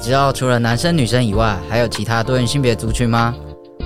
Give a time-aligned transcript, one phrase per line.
[0.00, 3.34] 知道除了男生女生以外，还有其他多元性别族群吗？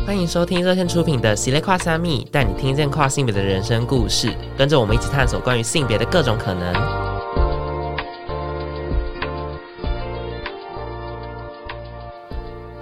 [0.06, 6.72] 欢迎收听热线出品的《喜列跨虾米》，带你听见跨性别的人生故事，跟着我们一起探索关于性别的各种可能。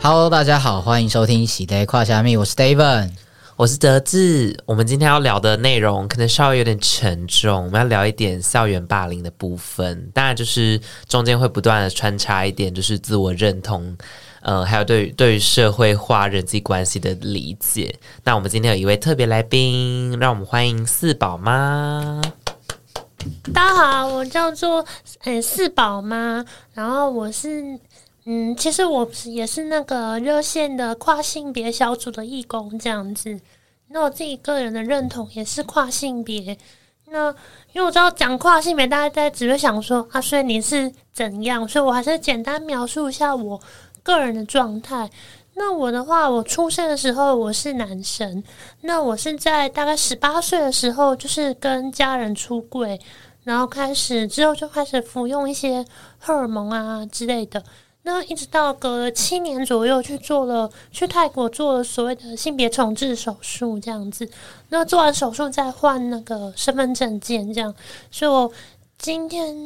[0.02, 3.08] Hello，大家好，欢迎收听《喜得跨虾密》，我是 David，
[3.54, 4.56] 我是德志。
[4.64, 13.96] 我们今天要聊的内容可能稍微有点沉重，我们要聊一点校园霸凌的部分，当然就是中间会不断的穿插一点，就是自我认同。
[14.40, 17.94] 呃，还有对对于社会化人际关系的理解。
[18.24, 22.20] 那我们今天有一位特别来宾，让我们欢迎四宝妈。
[23.52, 24.84] 大家好，我叫做
[25.24, 27.78] 呃四宝妈，然后我是
[28.24, 33.40] 嗯，其实我也是那个热线的跨性别小组的义工这样子。
[33.88, 36.56] 那我自己个人的认同也是跨性别。
[37.06, 37.28] 那
[37.72, 41.66] 因为我知道讲跨性别，大家在只会想说啊，所以你是怎样？
[41.68, 43.60] 所以我还是简单描述一下我。
[44.04, 45.08] 个人的状态，
[45.54, 48.42] 那我的话，我出生的时候我是男生，
[48.80, 53.00] 那我是在大概十八岁的时候，就是跟家人出柜，
[53.44, 55.84] 然后开始之后就开始服用一些
[56.18, 57.62] 荷尔蒙啊之类的，
[58.04, 64.28] 那一直到隔了七年左右去做了去泰国做了所谓的性别重置手术这样子，
[64.70, 67.74] 那做完手术再换那个身份证件这样，
[68.10, 68.50] 所以我
[68.98, 69.56] 今天。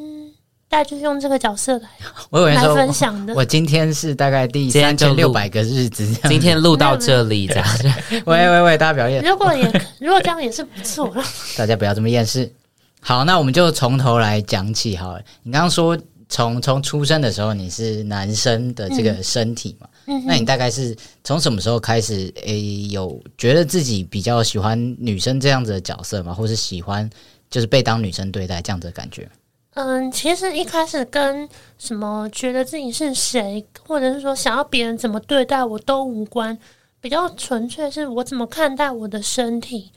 [0.69, 1.89] 大家就用这个角色来，
[2.29, 3.33] 我有人说来分享的。
[3.35, 7.67] 我今天是大概第三千六百个日子，今天录到这里，这样。
[8.27, 9.23] 喂喂喂，大家表演。
[9.23, 9.63] 如果也
[10.01, 11.23] 如果这样也是不错了。
[11.57, 12.53] 大家不要这么厌世。
[13.01, 15.21] 好，那我们就从头来讲起好了。
[15.45, 15.97] 你刚刚说
[16.29, 19.89] 从从出生的时候你是男生的这个身体嘛？
[20.07, 22.33] 嗯，那你大概是从什么时候开始？
[22.37, 26.35] 诶、欸，有觉得自己比较喜欢女生这样子的角色吗？
[26.35, 27.09] 或是喜欢
[27.49, 29.29] 就是被当女生对待这样子的感觉？
[29.75, 36.57] 嗯，其实一开始跟什么觉得自己是谁，或者是说想要别人怎么对待我都无关，
[37.01, 39.93] 比较纯粹是我怎么看待我的身体。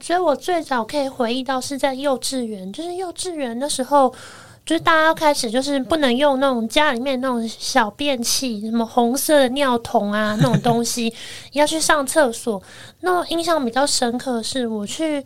[0.00, 4.12] 所以我最早可以回忆到是在幼稚园，就是幼稚园的时候，
[4.64, 11.12] 就是大家开始就是不能用那种家里面那种小便器，什么红色的尿桶啊那种东西，
[11.52, 12.62] 要去上厕所。
[13.00, 15.24] 那我印象比较深刻的是我去。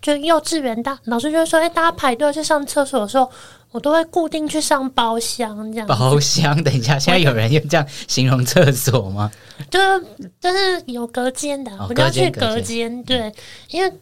[0.00, 3.28] 就幼稚园大老师就会说：“哎、欸，大家排队去上厕所的时候，
[3.72, 9.30] 我都会固定去上包厢这样。”包厢，等一下，现在有人用这样形容厕所吗？
[9.68, 10.04] 就是
[10.40, 13.02] 就是有隔间的，哦、我就要去隔间。
[13.02, 13.30] 对，
[13.70, 13.92] 因为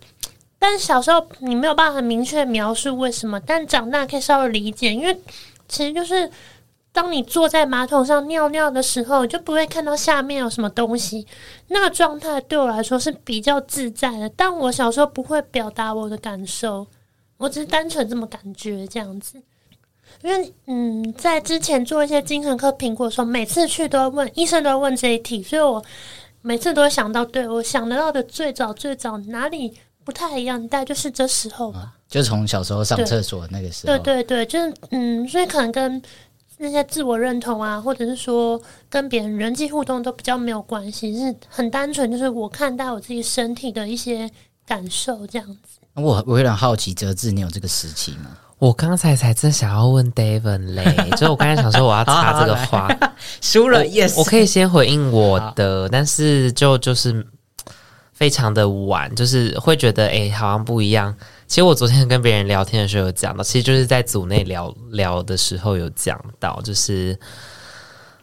[0.58, 5.18] 但小时候你没有办法很明确描述为什么，但长大可以稍微理解，因为
[5.68, 6.30] 其实就是。
[6.90, 11.24] 当你坐在马桶上尿尿的时候，你就不会看到下面有什么东西。
[11.68, 14.28] 那个状态对我来说是比较自在的。
[14.30, 16.84] 但我小时候不会表达我的感受，
[17.36, 19.40] 我只是单纯这么感觉这样子。
[20.22, 25.84] 因为嗯，在之前做一些精神科评估的时候，每次去都要问医生，都要问这一题，所以我
[26.40, 29.74] 每次都会想到，对，我想得到的最早最早哪里
[30.08, 31.92] 不太一样，大概就是这时候吧。
[32.08, 36.02] 就从小时候上厕所那个时候，对对对，就是嗯，所以可能跟。
[36.60, 38.60] 那些自我认同啊，或者是说
[38.90, 44.28] 跟别人人际互动都比较没有关系，是很单纯，就是我看待我自己身体的一些
[44.66, 45.78] 感受这样子。
[45.94, 48.36] 我我有点好奇，哲志，你有这个时期吗？
[48.58, 52.88] 我刚才才正想要问 David 嘞， 就是我刚才想说我要插这个话，
[53.40, 57.24] 输了 yes，我可以先回应我的，但是就就是
[58.18, 61.14] 非常的晚，就是会觉得哎、好像不一样。
[61.46, 67.16] 其实我昨天跟别人聊天的时候有讲到，其实就是在组内聊聊的时候有讲到，就是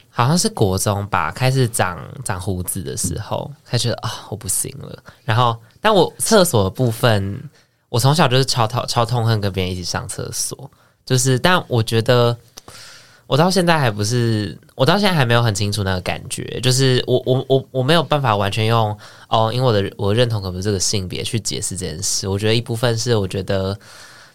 [0.09, 5.01] 好像是国中吧，开始长长胡子的时候，他觉得啊、我不行了。
[5.23, 7.41] 然后，但我厕所的部分，
[7.87, 10.69] 我从小就是超讨超痛恨跟别人一起上厕所，
[11.05, 12.37] 就是但我觉得。
[13.27, 18.95] 我到现在还不是，我到现在还没有很清楚那个感觉，就是我我我我没有办法完全用
[19.29, 22.27] 哦，因为我的我认同可不是这个性别去解释这件事。
[22.27, 23.75] 我觉得一部分是我觉得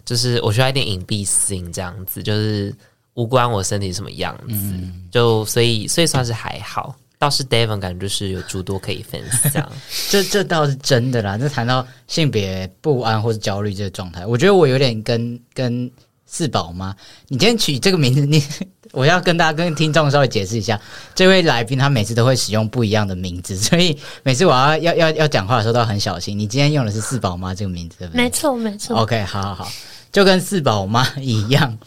[0.03, 2.75] 就是我需要一点隐蔽性，这样子就是
[3.13, 6.93] 无关我身体什么样子，嗯、就所以所以算是还好。
[7.17, 9.21] 倒是 David 感觉就是有诸多可以分
[9.53, 9.71] 享，
[10.09, 11.37] 这这倒是真的啦。
[11.39, 15.89] 那谈到性别不安或者焦虑这个状态，我觉得我有点跟跟
[16.25, 16.95] 四宝妈，
[17.27, 18.43] 你今天取这个名字你。
[18.91, 20.79] 我要跟大家、跟听众稍微解释一下，
[21.15, 26.37] 这位来宾他每次都会使用不一样的名字，所以每次我要要要要讲话的时候都要很小心。
[26.37, 28.23] 你今天用的是四宝妈这个名字，对不对？
[28.23, 28.97] 没错，没错。
[28.97, 29.71] OK，好好好，
[30.11, 31.77] 就跟四宝妈一样。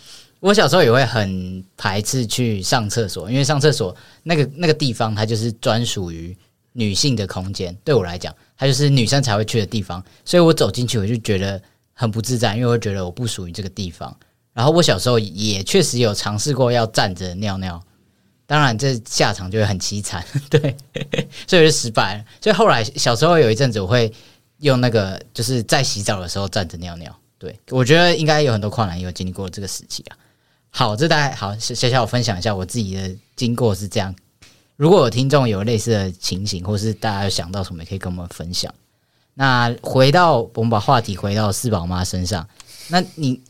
[0.41, 6.37] 我小时候也会很排斥去上厕所，因为上厕所那个那个地方它就是专属于
[6.73, 11.61] 女性的空间，对我来讲，它就是女生才会去的地方，所以我走进去我就觉得
[11.93, 14.15] 很不自在，因为我觉得我不属于这个地方。
[14.55, 17.83] 然后我小时候也确实有尝试过要站着尿尿，
[18.47, 20.75] 当然这下场就会很凄惨， 对，
[21.47, 22.25] 所以就失败了。
[22.41, 24.11] 所以后来小时候有一阵子，我会
[24.61, 27.15] 用那个，就是在洗澡的时候站着尿尿。
[27.37, 30.17] 对，我觉得应该有很多跨男有经历过这个时期啊。
[30.71, 34.15] 好，这大概好，小小我分享一下我自己的经过是这样。
[34.77, 38.73] 如果有听众有类似的情形，或是大家有想到什么，也可以跟我们分享。
[39.35, 42.49] 那回到我们把话题回到四宝妈身上，
[42.89, 43.41] 那你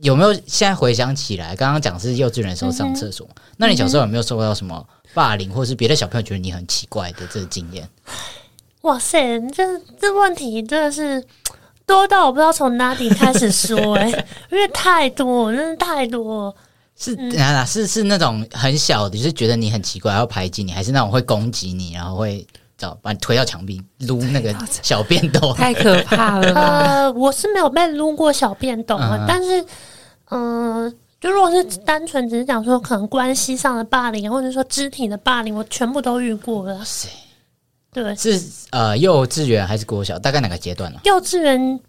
[0.00, 7.88] 有没有现在回想起来，刚刚讲是幼稚园的时候上厕所，嗯、那你小时候有没有受到什么霸凌，或是别的小朋友觉得你很奇怪的这个经验？
[8.82, 9.64] 哇塞，这
[10.00, 11.24] 这问题真的是
[11.84, 16.54] 多到我不知道从哪里开始说 哎、欸，因为太多，真的太多。
[16.96, 22.46] 是哪、嗯、是是那种很小的，就是觉得你很奇怪，要排挤你，还是那种会攻击你，然后会
[22.78, 25.52] 找把你推到墙壁撸那个小便斗？
[25.58, 26.54] 太可怕了。
[26.54, 29.60] 呃，我是没有被撸过小便斗啊，嗯、但是，
[30.30, 36.76] 嗯、呃，就如果是单纯只是讲说可能关系上的霸凌，或者说肢体的霸凌，我全部都遇过了。
[36.76, 37.08] 哇塞，
[37.92, 38.40] 对，是
[38.70, 40.16] 呃幼稚园还是国小？
[40.18, 41.02] 大概哪个阶段呢、啊？
[41.04, 41.80] 幼稚园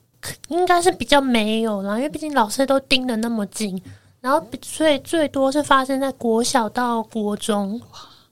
[0.47, 3.79] 应该是比较没有了，因为毕竟老师都盯得那么紧。
[4.21, 7.79] 然后，所以最多是发生在国小到国中，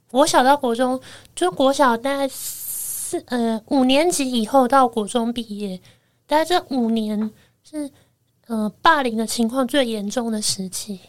[0.09, 0.99] 国小到国中，
[1.35, 5.79] 就国小大概四呃五年级以后到国中毕业，
[6.25, 7.31] 大概这五年
[7.63, 7.89] 是
[8.47, 10.99] 呃霸凌的情况最严重的时期。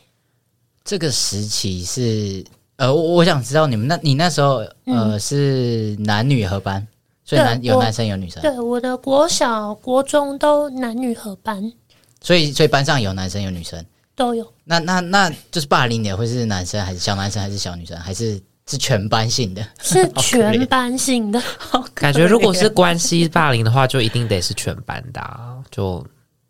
[0.85, 2.45] 这个时期是
[2.77, 6.87] 呃，我我想知道你们那，你那时候呃是男女合班，
[7.25, 8.43] 所以男有男生有女生。
[8.43, 11.73] 对，我的国小、国中都男女合班，
[12.21, 13.85] 所以所以班上有男生有女生。
[14.17, 19.67] 都有，那那那就是霸凌的会是男生还是小男生还是小女生还是是全班性的？
[19.81, 21.43] 是 全班性的。
[21.95, 26.05] 感觉如果是关系霸凌的话，就一定得是全班的，啊，就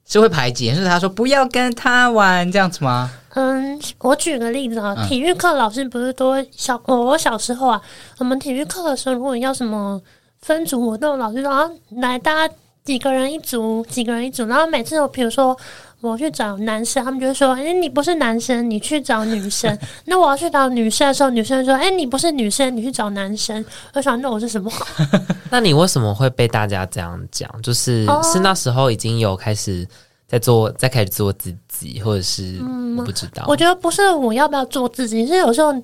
[0.07, 3.11] 是会排挤，是他说不要跟他玩这样子吗？
[3.35, 7.81] 嗯，我举个例子啊，体育课老师不是都小我小时候啊，
[8.19, 10.01] 我们体育课的时候，如果要什么
[10.41, 15.57] 分组活动，老师说啊，来大家几个人一组，几个人一组，然后每次我比如说。
[16.01, 19.77] 我去找男生，他们就会说：“哎、欸，你不是男生，你去找女生。
[20.07, 23.65] ”那我要去找女生的时候，女生说：“哎、欸，你不是女生，你去找男生。”
[23.95, 24.71] 我想，那我是什么？
[25.51, 27.51] 那你为什么会被大家这样讲？
[27.63, 29.85] 就是、哦、是那时候已经有开始
[30.29, 32.61] 在做，在开始做自己，或者是
[32.97, 33.49] 我不知道、嗯。
[33.49, 35.75] 我觉得不是我要不要做自己，是有时候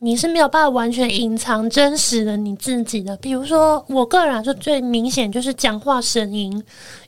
[0.00, 3.16] 你是没有办法完全隐藏真实的你自己的。
[3.16, 6.52] 比如说，我个人来说最明显就是讲话声音，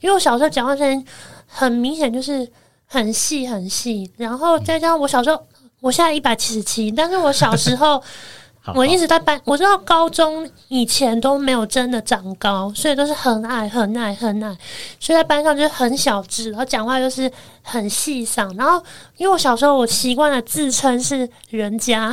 [0.01, 1.07] 因为我小时候讲话声音。
[1.47, 2.47] 很明显就是
[2.87, 5.47] 很细很细，然后再加上我小时候，
[5.81, 8.03] 我现在一百七十七，但是我小时候
[8.75, 14.57] 我一直在班，我知道高中以前都没有真的长高，所以都是很矮很矮很矮，
[14.99, 17.31] 所以在班上就是很小只，然后讲话就是
[17.63, 18.83] 很细嗓，然后
[19.17, 22.13] 因为我小时候我习惯了自称是人家，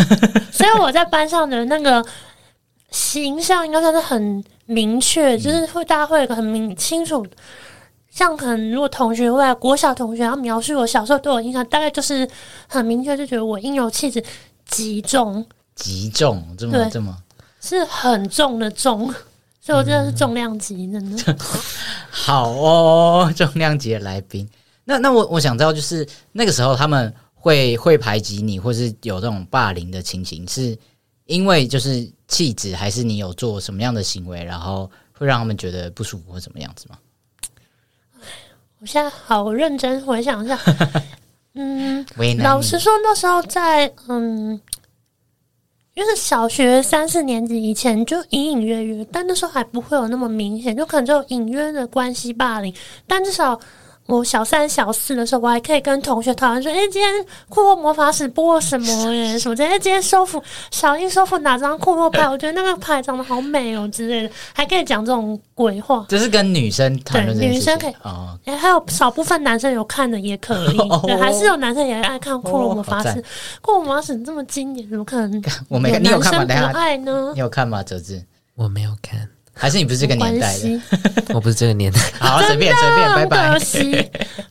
[0.52, 2.04] 所以我在班上的那个
[2.90, 7.26] 形象应该算是很明确，就是会大家会有个很明清楚。
[8.14, 12.26] 像可能如果同学会国小同学要描述我小时候对我印象，大概就是
[12.68, 14.22] 很明确，就觉得我阴柔气质
[14.64, 15.44] 极重，
[15.74, 17.16] 极重，这么这么
[17.60, 19.12] 是很重的重，
[19.60, 21.38] 所以我真的是重量级，真的、嗯。
[22.08, 24.48] 好哦，重量级的来宾。
[24.84, 30.78] 那那我我想知道，就是那个时候他们会会排挤你，或是有这种霸凌的情形，是
[31.26, 36.96] 因为就是气质，还是你有做什么样的行为，然后会让他们觉得不舒服或怎么样子吗？
[38.84, 40.58] 我现在好认真回想一下，
[41.56, 42.04] 嗯，
[42.42, 44.60] 老实说，那时候在嗯，
[45.96, 52.74] 就是小学三四年级以前就隐隐约约，但那时候还不会有那么明显，就可能就隐约的关系霸凌，
[53.06, 53.58] 但至少。
[54.06, 58.86] 我小三、小四的时候，我还可以跟同学讨论说：“哎、欸，今天库洛魔法使播什么？
[59.10, 59.54] 哎，什么？
[59.64, 62.28] 哎，今天收服小樱收服哪张库洛牌？
[62.28, 68.38] 我觉得那个牌长得好美哦之类的，还可以讲这种鬼话。”这是跟女生谈论，女生可以哦。
[68.44, 73.22] 哎，还有少部分男生有看的也可以，哦、对，还是有男生也爱看库洛魔法使。
[73.62, 75.42] 库洛魔法使这么经典，怎么可能？
[75.68, 77.32] 我没看，你有看爱呢？
[77.34, 77.82] 你有看吗？
[77.82, 78.22] 哲志，
[78.54, 79.26] 我没有看。
[79.54, 80.80] 还是你不是这个年代的？
[81.32, 82.00] 我不是这个年代。
[82.18, 83.52] 好，随便随便，拜拜。
[83.52, 83.90] 可惜，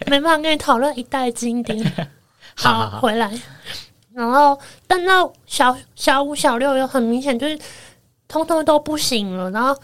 [0.07, 1.83] 没办法跟你讨论一代经典。
[2.55, 3.29] 好，好，好，回来。
[4.13, 4.57] 然后，
[4.87, 7.59] 但到小小五、小六又很明显，就是
[8.27, 9.51] 通通都不行了。
[9.51, 9.75] 然后，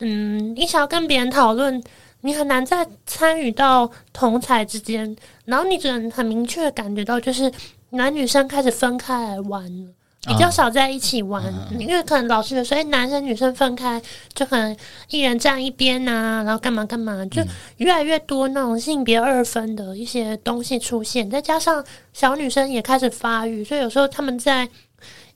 [0.00, 1.82] 嗯，你想要跟别人讨论，
[2.20, 5.16] 你很难再参与到同才之间。
[5.46, 7.50] 然后，你只能很明确的感觉到，就是
[7.90, 9.90] 男女生开始分开来玩了。
[10.28, 11.42] 比较少在一起玩，
[11.72, 14.00] 嗯、因为可能老师有说，哎，男生女生分开，
[14.34, 14.76] 就可能
[15.08, 17.42] 一人站一边呐、啊，然后干嘛干嘛，就
[17.78, 21.28] 越来越多那种性别二分的一些东西出现。
[21.28, 24.68] 再加上小女生也开始发育，所以有时候他们在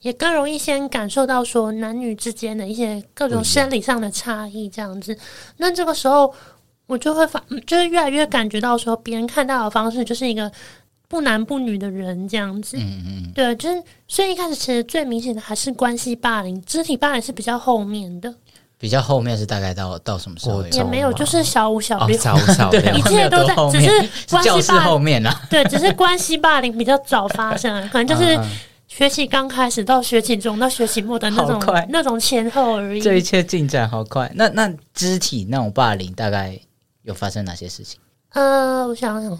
[0.01, 5.17] 也更容易先感受到说男女之间的一些各种生理上的差异这样子。
[5.57, 6.35] 那这个时候
[6.87, 10.51] 我就会发，就是越来越感觉到说别人看到的方式就是一个
[11.13, 12.79] 不男不女的人这样子。
[12.79, 18.35] 嗯嗯，对，就是所以一开始其实最明显的还是关系霸凌，肢体霸凌是比较后面的。
[18.79, 20.67] 比较后面是大概到到什么时候？
[20.69, 23.93] 也没有，就是小五、小六、哦，小五、小六， 一切都在，只是
[24.31, 25.43] 关系霸凌后面啊。
[25.51, 28.41] 对，只是关系霸凌比较早发生，可能就是
[28.89, 33.03] 学习刚开始到学期中到学期末的那种那种前后而已。
[33.03, 34.33] 这一切进展好快。
[34.35, 36.59] 那那肢体那种霸凌大概
[37.03, 38.01] 有发生哪些事情？
[38.31, 39.39] 呃，我想想，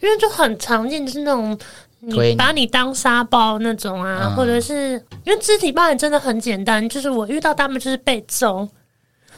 [0.00, 1.58] 因为就很常见，就是那种。
[2.06, 8.68] 你把你当沙包那种啊，或者是因为肢体霸凌真的很简单，就是我遇到大部分就是被揍，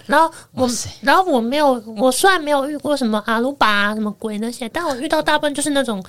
[0.07, 0.69] 然后我
[1.01, 6.05] 然后我没有，我虽然没有遇过什么阿鲁巴啊什么鬼那些，但我遇到大部分就是那种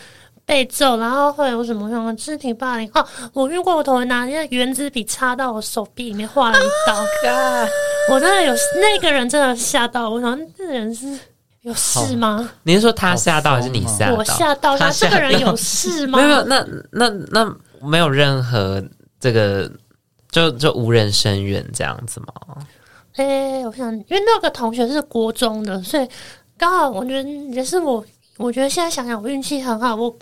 [0.47, 6.95] 被揍，然后会有什么什么肢体霸凌哦，我遇过我同学拿那个原子笔插到我手臂里面划了一刀，
[7.29, 7.67] 啊、
[8.09, 11.19] 我真的有那个人真的吓到，我想那个人是。
[11.67, 12.49] 有事吗？
[12.63, 14.15] 你是说他吓到还是你吓到？
[14.15, 16.17] 我吓到他，这个人有事吗？
[16.17, 18.81] 没有，那那那没有任何
[19.19, 19.69] 这个，
[20.31, 22.27] 就就无人声援这样子吗？
[23.17, 26.07] 哎、欸，我想，因为那个同学是国中的，所以
[26.57, 28.01] 刚好我觉得也是我，
[28.37, 30.15] 我觉得现在想想我运气很好，我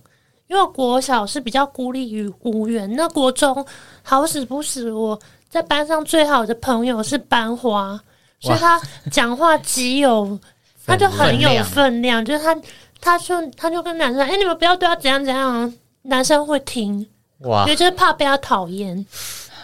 [0.47, 3.63] 因为国小是比较孤立于无援，那国中
[4.01, 8.01] 好死不死我在班上最好的朋友是班花，
[8.39, 10.39] 所以他讲话极有。
[10.85, 12.55] 他就很有分量，就是他，
[13.01, 15.73] 他说他就跟男生，哎、欸，你们不要对他怎样怎样，
[16.03, 17.05] 男生会听，
[17.39, 19.05] 哇，也就是怕被他讨厌。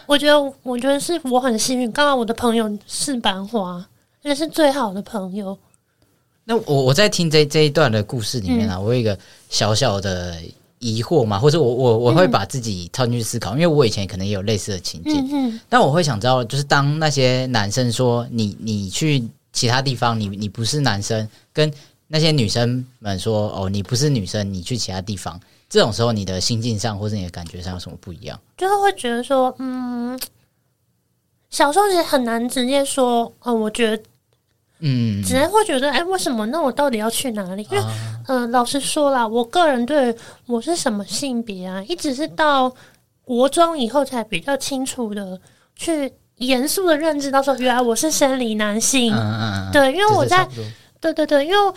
[0.08, 3.86] 我觉得，我觉得是我很幸运，刚好我的朋友是班花，
[4.24, 5.58] 也是最好的朋友。
[6.44, 9.18] 那我我在听这这一段的故事里面啊，嗯、我有一个
[9.50, 10.36] 小小的
[10.80, 19.24] 疑惑嘛，或者我我我会把自己套进去思考，嗯、因为我以前可能也有类似的情境，嗯、但我会想知道，就是当那些男生说你你去。
[19.54, 21.72] 其他地方你，你你不是男生，跟
[22.08, 25.40] 那些女生们说哦，你不是女生，你去其他地方，
[25.70, 28.40] 这种时候你的心境上或者你的感觉上有什么不一样？
[28.58, 30.20] 就是会觉得说，嗯，
[31.50, 34.04] 小时候其实很难直接说，哦，我觉得，
[34.80, 36.46] 嗯，只能会觉得，哎、欸，为什么？
[36.48, 37.64] 那我到底要去哪里？
[37.72, 37.84] 因为，
[38.28, 40.16] 嗯、呃，老实说啦，我个人对
[40.46, 42.74] 我是什么性别啊，一直是到
[43.24, 45.40] 国中以后才比较清楚的
[45.76, 46.12] 去。
[46.42, 49.14] 严肃的认知到说，原来我是生理男性。
[49.14, 50.48] 嗯嗯对，因为我在，
[51.00, 51.74] 对对对，因为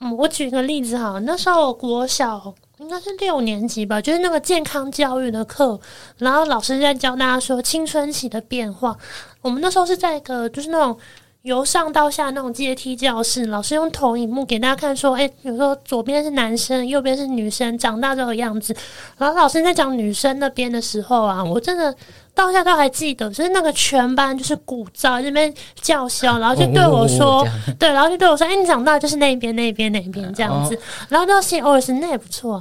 [0.00, 5.78] 嗯，我举一个例子哈，那时候国小应该是六年级吧，就是那个健康教育的课，
[6.18, 8.96] 然后老师在教大家说青春期的变化。
[9.40, 10.96] 我们那时候是在一个就是那种
[11.44, 18.74] 由上到下那种阶梯教室，老师用投影幕给大家看说，哎，比如说左边是男生，右边是女生，长大之后的样子。
[19.18, 21.94] 然后老师在讲女生那边的时候啊，我真的。
[22.36, 27.48] 到现在都还记得，就是那个全班就是鼓噪那边叫嚣，然后就对我说，哦、
[27.78, 30.78] 对，然后就对我说，哎、欸，你长大就是那边那边那边这样子，哦、
[31.10, 32.60] 然后就心哦，是那也不错，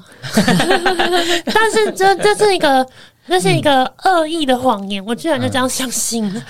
[1.51, 2.87] 但是这这是一个
[3.27, 6.41] 这是一个恶意的谎言，我居然就这样相信了。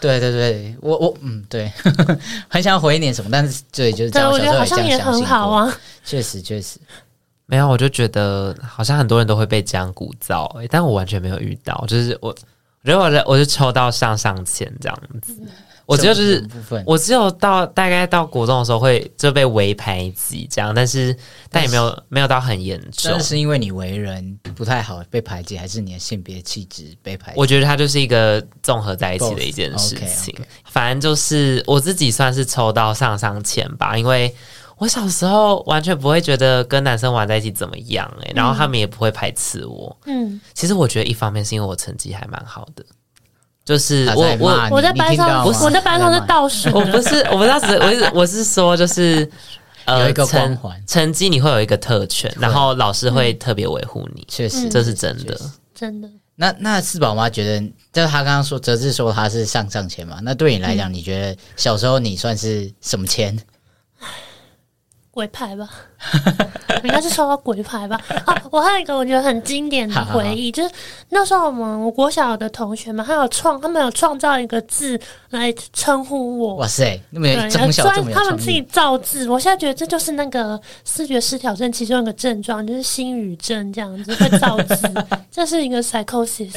[0.00, 1.70] 对对对，我我嗯对，
[2.48, 6.78] 很想回一点什么，但是对就是这样，对，我觉得好像也很好啊，确实确实。
[7.46, 11.84] 没有，我就觉得好像很多人都会被这样鼓噪，欸，但我完全没有遇到。
[11.86, 15.36] 就是我，我觉得我的我就抽到上上签这样子。
[15.86, 16.46] 我只有就是
[16.84, 21.16] 我只有到大概到国中的时候会就被围排挤这样，但是
[21.48, 23.12] 但也没有没有到很严重。
[23.12, 27.38] 但是因为你为人不太好被排挤，还是你的性别气质被排挤？
[27.38, 30.34] 我觉得它就是一个综合在一起的一件事情。
[30.34, 30.46] Okay, okay.
[30.64, 34.34] 反正就是我自己算是抽到上上签吧，因为。
[34.78, 39.96] 我小时候完全不会觉得跟男生玩在一起怎么样诶、欸，然后他们也不会排斥我。
[40.04, 42.84] 嗯，其实我觉得一方面是因为我成绩还蛮好的，
[43.66, 49.28] 就是我我我在班上不是我在班上是倒数，我不是我不知道是我是我是说就是
[49.84, 55.36] 呃有一个成成绩你会有一个特权，然后老师会特别维护你，确实这是真的。
[55.74, 56.08] 真的。
[56.36, 57.60] 那那四宝妈觉得，
[57.92, 60.18] 就是他刚刚说哲志说他是上上签嘛？
[60.22, 63.36] 那对你来讲，你觉得小时候你算是什么签？
[65.16, 65.66] 鬼牌吧，
[66.84, 67.98] 应该是说到鬼牌吧。
[68.26, 70.70] 啊，我还有一个我觉得很经典的回忆，好好好就是
[71.08, 76.56] 那时候我们我国小的同学嘛，他有创，他们有创造一个字来称呼我。
[76.56, 84.86] 哇塞，那么对，从小他们自己造字，我现在觉得这就是那个视觉失调症其中一个症状，就是心语症这样子会造字，
[85.32, 86.52] 这是一个 psychosis。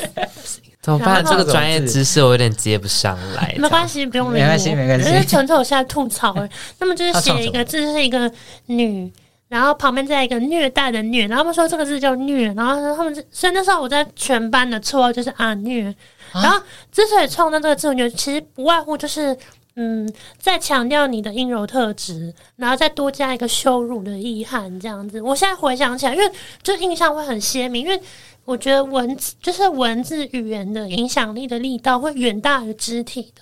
[0.82, 1.24] 怎么办？
[1.26, 3.54] 这个专业知识我有点接不上来。
[3.60, 5.06] 没关系，不用没关系，没关系。
[5.06, 6.34] 只是纯粹我现在吐槽。
[6.80, 8.32] 那么就是写一个字是一个
[8.68, 9.12] 女，
[9.50, 15.94] 然后旁边再一个虐待的虐，然后他们说这个字叫虐，然后他们所以那时候我在全班的绰号就是啊虐。
[16.32, 19.36] 啊、然后之所以创造这个字，我觉得其实不外乎就是
[19.76, 20.08] 嗯，
[20.40, 25.20] 在强调你的阴柔特质，然后再多加一个羞辱的意涵这样子。
[25.22, 26.32] 我现在回想起来，因为
[26.62, 28.00] 就印象会很鲜明，因为
[28.50, 33.42] 我觉得文字就是文字语言的影响力的力道会远大于肢体的。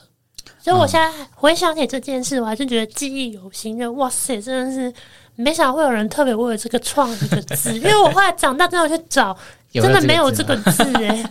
[0.60, 3.80] 所以我现在回想起这件事，我还是觉得记忆犹新。
[3.80, 4.94] 就哇塞，真的是。
[5.40, 9.38] 没想到会有人特别为了这个创一个字，因为我后来长大之后去找，
[9.72, 11.30] 真的没有这个字诶、欸。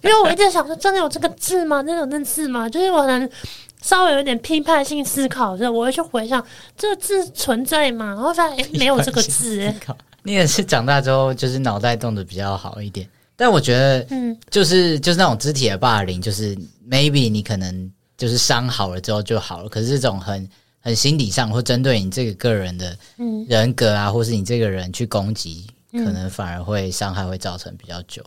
[0.00, 1.82] 因为我一直想说，真的有这个字吗？
[1.82, 2.68] 真的有那字吗？
[2.68, 3.28] 就是我能
[3.82, 6.40] 稍微有点批判性思考的时候，我会去回想
[6.76, 8.06] 这个字存在吗？
[8.06, 9.96] 然后发现诶，没有这个字诶、欸。
[10.22, 13.08] 你也是长大之后就是脑袋动的比较好一点，
[13.38, 16.54] 但我觉得，嗯，就是就是那种肢体的霸凌，就是
[16.86, 20.46] maybe 你可能就是伤好了之后就好了，可是这种很。
[20.80, 22.96] 很心理上，或针对你这个个人的
[23.48, 28.22] 人格啊，嗯、或是你这个人去攻击，嗯、可能反而会伤害会造成比较久。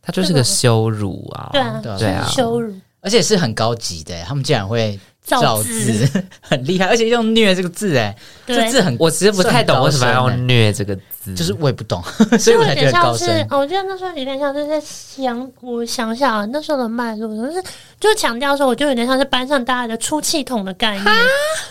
[0.00, 1.50] 它就是个羞辱啊！
[1.52, 2.72] 对啊，对啊，羞辱，
[3.02, 4.98] 而且是很高级的，他们竟然会。
[5.24, 6.10] 造字
[6.42, 8.12] 很厉害，而且用“虐”这个字，哎，
[8.44, 12.02] 这字很，我其实不太懂为什么要用“虐”这个字，就是我也不懂，
[12.40, 13.46] 所以我才觉得高深。
[13.52, 17.62] 我觉得那时候有点像是在想，我想想啊，那时候的脉络，就是
[18.00, 21.06] 就是强调说，我就有点像是班上大家的出气筒的概念，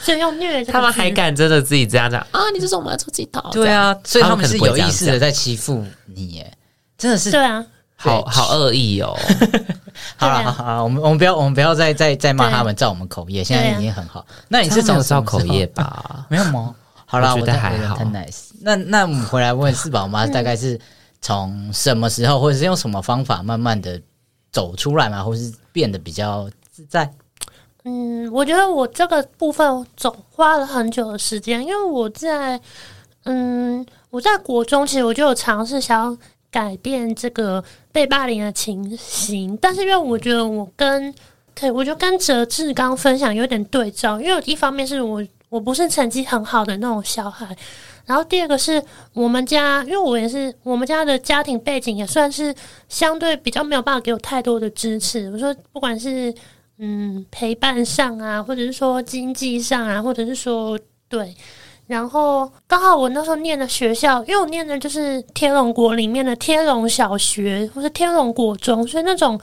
[0.02, 0.64] 所以用“虐”。
[0.72, 2.50] 他们还敢真的自己这样讲啊？
[2.54, 3.44] 你就是我们的出气筒？
[3.52, 6.54] 对啊，所以他们是有意识的在欺负你，耶，
[6.98, 7.66] 真的是对啊。
[8.02, 9.16] 好好恶意哦！
[10.18, 13.44] 好了，好好，我们我们不要，我们不要再再再骂他们，造我们口业。
[13.44, 14.26] 现在已经很好。
[14.48, 16.26] 那你是怎么造口业吧？
[16.28, 16.74] 没有吗？
[17.06, 17.98] 好了，我觉得还好。
[18.06, 18.50] nice。
[18.62, 20.80] 那那我们回来问四宝妈，大概是
[21.22, 24.02] 从什么时候，或者是用什么方法，慢慢的
[24.52, 27.12] 走出来嘛，或是变得比较自在？
[27.84, 32.60] 嗯，我觉得我这个部分总花了很久的时间，因为我在
[33.26, 36.18] 嗯，我在国中其实我就有尝试想要。
[36.52, 41.14] 改变这个被霸凌的情形，但是因为我觉得我跟
[41.56, 47.56] 可，我就跟哲志刚分享有点对照，因为一方面是我我不是成绩很好的那种小孩，
[48.06, 48.84] 然后第二个是
[49.14, 52.54] 我们家，因为我也是我们家的家庭背景也算是
[52.90, 56.34] 相对比较没有办法给我太多的支持，我说不管是
[56.80, 61.34] 嗯陪伴上啊，或者是说经济上啊，或者是说对。
[61.92, 69.38] 然后刚好我那时候念的学校，因为我念的就是天龙国里面的天龙小学或是天龙国中，所以那种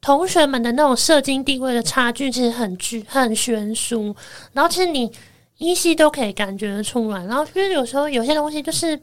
[0.00, 4.14] 同学们的那种社经地位的差距其实很巨很悬殊。
[4.52, 5.10] 然后其实你
[5.58, 7.24] 依稀都可以感觉得出来。
[7.24, 8.96] 然后因为有时候有些东西就是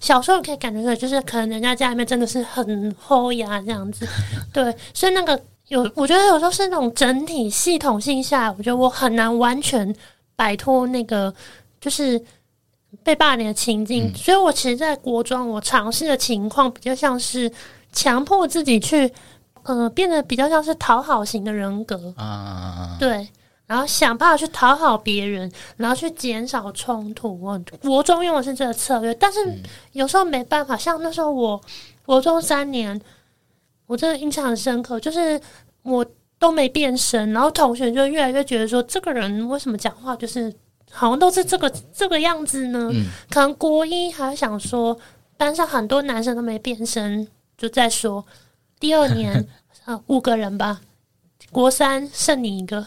[0.00, 4.04] 小时候可以感觉出来，就是可能人家家里面真的是很厚呀这样子。
[4.52, 9.94] 对，所以那个有我觉得有时候是那种整体系统性下来，我觉得我很难完全
[10.34, 11.32] 摆脱那个。
[11.80, 12.20] 就是
[13.02, 17.50] 被霸凌的情境，嗯、所以我其实，在国中我尝试的情况比较像是
[17.92, 19.10] 强迫自己去，
[19.62, 23.26] 呃，变得比较像是讨好型的人格啊，对，
[23.66, 27.40] 然后想办法去讨好别人，然后去减少冲突。
[27.40, 29.38] 我国中用的是这个策略，但是
[29.92, 31.58] 有时候没办法，像那时候我
[32.04, 33.00] 国中三年，
[33.86, 35.40] 我真的印象很深刻，就是
[35.82, 36.04] 我
[36.38, 40.52] 都没变声，然后同学就越来越觉得说，这个人为什么讲话就是。
[40.90, 42.90] 好像都是这个这个样子呢。
[42.92, 44.98] 嗯、可能国一还想说
[45.36, 47.26] 班上很多男生都没变声，
[47.56, 48.26] 就在说
[48.78, 49.46] 第二年
[49.84, 50.80] 啊 五个人吧，
[51.50, 52.86] 国三剩你一个，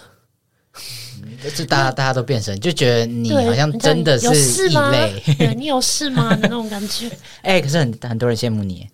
[1.55, 7.07] 就大家大家都变身，就觉得你好像真的是异类，对你有事吗的 那种感觉。
[7.41, 8.87] 哎、欸，可是很很多人羡慕你。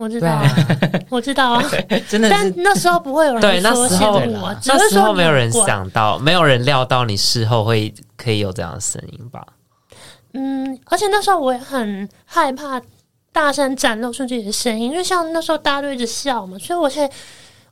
[0.00, 0.42] 我知道，
[1.10, 1.62] 我知道啊，
[2.08, 2.30] 真的。
[2.30, 9.46] 但那时候不会有人说羡慕我，那时候没有人想到，没有人料到你事后会可以有这样的声音吧？
[10.32, 12.80] 嗯，而且那时候我也很害怕
[13.30, 17.14] 大声展露出自己的声音，因为像那时候大家都一直笑嘛，所以我现在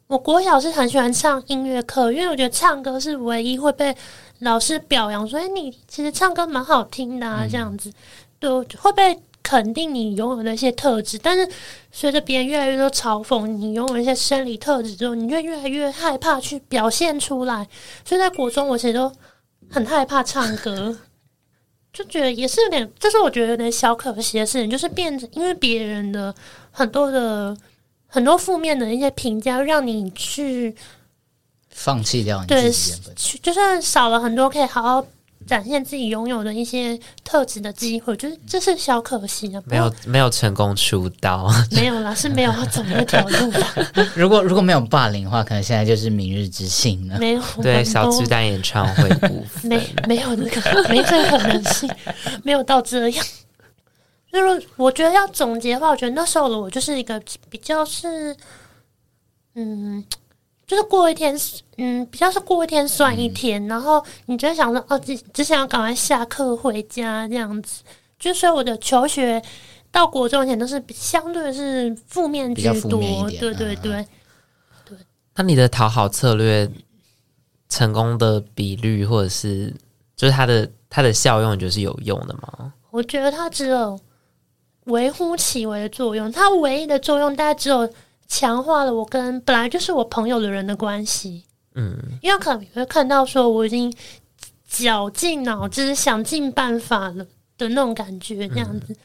[0.07, 3.97] 我国小是很喜欢唱音乐课，因为我觉得唱歌是唯一会被
[4.41, 7.91] 老师表扬所以，你其实唱歌蛮好听的啊，这样子，
[8.38, 9.19] 对，会被。
[9.48, 11.48] 肯定你拥有那些特质，但是
[11.90, 17.66] 随着别人越来越多嘲讽你拥有一些生理特质之后，你就越来越害怕去表现出来。
[18.04, 19.11] 所以在国中，我其实都
[19.70, 20.94] 很害怕唱歌，
[21.94, 26.34] 就觉得也是有点，这是我觉得有点小可惜的事情，就是变成因为别人的
[26.70, 27.56] 很多的
[28.06, 30.76] 很多负面的一些评价，让你去
[31.70, 32.70] 放弃掉你对，
[33.40, 35.06] 就算少了很多可以好好。
[35.48, 39.61] 展现自己拥有的一些特质的机会，就是这是小可惜的。
[39.66, 43.66] 没有没有成功出道， 没有啦，是没有走那条路的。
[44.14, 47.18] 如果如果没有霸凌的话，可能现在就是明日之星了。
[47.18, 51.90] 没有对小巨蛋演唱会部分，没没有那个没这个可能性，
[52.44, 53.24] 没有到这样。
[54.30, 58.37] 就是我觉得要总结的话，我觉得那时候的我就是一个比较是，
[59.54, 60.04] 嗯，
[60.68, 61.35] 就是过一天，
[61.78, 67.83] 嗯，比较是过一天算一天，嗯、然后你就想说，哦，只只想要赶快下课回家这样子。
[68.18, 69.42] 就所以我的求学
[69.90, 73.00] 到国中前都是相对是负面居多，
[73.31, 74.07] 对对对、啊、
[74.85, 74.98] 对。
[75.37, 76.70] 那你的讨好策略
[77.70, 79.74] 成功的比率，或者是
[80.16, 82.74] 就是它的它的效用，就是有用的吗？
[82.90, 83.98] 我觉得它只有
[84.85, 87.88] 微乎其微的作用，它唯一的作用大概只有
[88.29, 91.45] 强化了我跟本来就是我朋友的人的关系。
[91.75, 93.93] 嗯，因为可能你会看到说我已经
[94.69, 97.27] 绞尽脑汁想尽办法了。
[97.59, 98.97] 的那种感觉，这样子，嗯、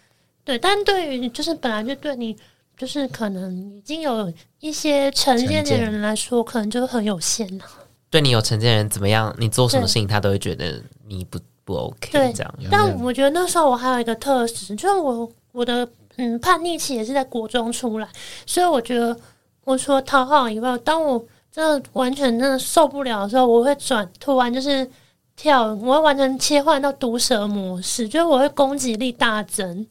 [0.45, 0.59] 对。
[0.59, 2.37] 但对于就是本来就对你，
[2.77, 7.65] 就是可能已经有一些成见的人来说，可能就很有限了。
[8.11, 9.35] 对你有成见的人怎么样？
[9.39, 12.11] 你做什么事情，他都会觉得你不不 OK。
[12.11, 12.55] 对，这样。
[12.69, 18.07] 但我觉得那时候我还有一个特质，就是我我的嗯叛逆期也是在国中出来，
[18.45, 19.17] 所以我觉得
[19.63, 24.89] 我除了讨好以外，当我真的完全真的受不了的时候，我会转突然就是。
[25.35, 29.83] 跳，我会完全切换到毒蛇模式，就是我会攻击力大增。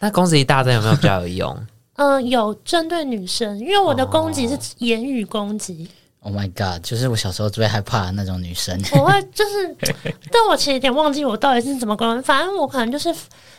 [0.00, 1.66] 那攻击力大增有没有比较有用？
[1.96, 5.88] 嗯、呃，有针对女生，因为我的攻击是言语攻击。
[6.20, 6.84] Oh my god！
[6.84, 8.78] 就是我小时候最害怕的那种女生。
[8.92, 9.76] 我会就是，
[10.30, 13.08] 但我其实有点忘记我到底是怎么攻，反正我可能就是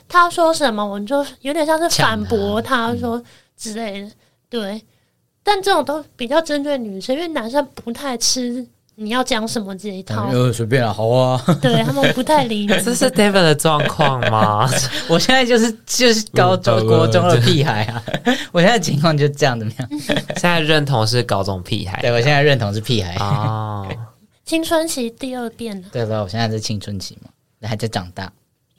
[0.07, 3.21] 他说什么，我就有点像是反驳他说
[3.57, 4.11] 之类的。
[4.49, 4.81] 对，
[5.43, 8.65] 但这种都比较针对女生，因为男生不太吃。
[8.95, 10.29] 你要讲什么这一套？
[10.31, 11.43] 呃，随便啊，好啊。
[11.59, 12.67] 对他们不太理你。
[12.85, 14.69] 这是 David 的状况吗？
[15.09, 18.03] 我现在就是就是高中国中的屁孩啊！
[18.53, 19.89] 我现在情况就这样怎么样？
[19.99, 21.99] 现在认同是高中屁孩。
[22.01, 23.87] 对，我现在认同是屁孩哦。
[24.45, 25.87] 青春期第二遍了。
[25.91, 26.21] 对吧？
[26.21, 27.31] 我现在是青春期嘛，
[27.67, 28.31] 还在长大。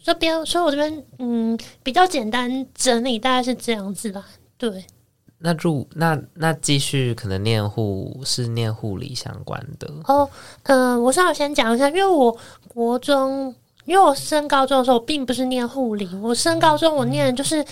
[0.04, 4.24] 这边，所以我这边嗯比较简单整理，大概是这样子吧。
[4.56, 4.84] 对。
[5.38, 10.26] 那入那那继续可能念护是念护理相关的哦，
[10.62, 12.34] 嗯、呃，我稍微先讲一下，因为我
[12.66, 17.66] 国中，因为我升高中的时候，我并不是念护理，我升高中我念的就是、嗯、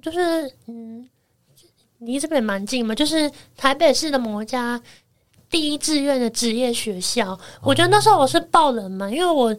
[0.00, 1.06] 就是嗯，
[1.98, 4.80] 离这边蛮近嘛，就是台北市的某一家
[5.50, 7.32] 第一志愿的职业学校。
[7.32, 9.54] 哦、我觉得那时候我是爆冷嘛，因为我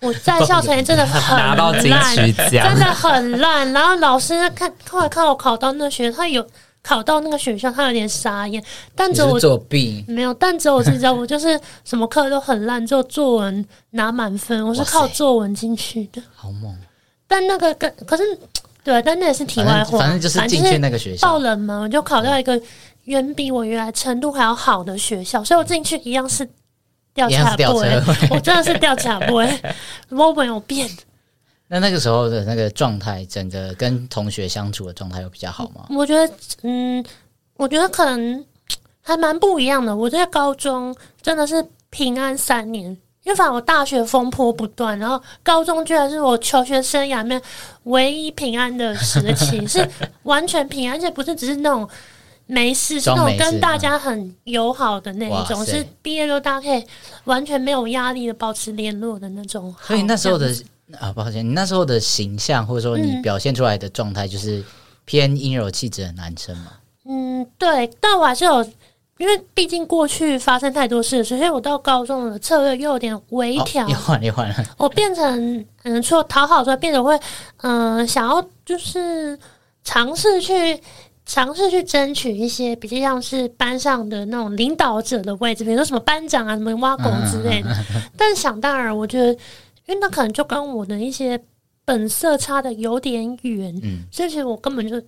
[0.00, 1.20] 我在校成绩真的很
[1.90, 2.14] 烂，
[2.50, 3.72] 真的很烂。
[3.72, 6.46] 然后老师看后来看我考到那学校，他有。
[6.82, 8.64] 考到那个学校，他有点傻眼。
[8.94, 14.66] 但只有我作弊没有，但只有我自己知道，我就是什么课都很烂，就作文拿满分。
[14.66, 16.74] 我是靠作文进去的，好猛！
[17.28, 18.22] 但那个跟可是
[18.82, 19.98] 对，但那也是题外话。
[19.98, 22.58] 反正就是进去那个学校，爆冷门，我就考到一个
[23.04, 26.48] 远比我原来程度还要好的学校，所以我进去一样是
[27.28, 27.78] 掉卡布，
[28.30, 29.34] 我真的是掉卡布，
[30.08, 30.88] 我没有变。
[31.72, 35.86] 那那个时候的那个状态，整个跟同学相处的状态有比较好吗？
[35.90, 37.04] 我觉得，嗯，
[37.56, 38.44] 我觉得可能
[39.00, 39.96] 还蛮不一样的。
[39.96, 42.86] 我在高中真的是平安三年，
[43.22, 47.40] 因为反正我大学风波不断，然后高中居然是我求学生涯里面
[47.84, 49.88] 唯一平安的时期，是
[50.24, 51.88] 完全平安，而且不是只是那种
[52.50, 56.84] 没事，是那种跟大家很友好的那一种，是毕业后大家可以
[57.24, 59.74] 完全没有压力的保持联络的那种。
[59.82, 60.54] 所以那时候的。
[60.98, 64.60] 啊，抱歉，你那时候的形象或者说你表现出来的状态，就是
[65.04, 66.72] 偏阴柔气质的男生嘛？
[67.04, 68.60] 嗯，对，但我还是有，
[69.16, 77.16] 因为毕竟过去发生太多事，所以我到高中的策略又有点微调，你换你换了，我变成嗯，除了讨好之外，变得会
[77.58, 79.38] 嗯、呃，想要就是
[79.84, 80.82] 尝试去
[81.30, 87.70] 尝试去争取一些比较像是班上的那种领导者的位置，比如说什么班长啊、什么挖狗之类的。
[87.70, 89.32] 嗯、 但想当然，我觉得。
[89.86, 91.40] 因为那可能就跟我的一些
[91.84, 95.02] 本色差的有点远，嗯，所以其实我根本就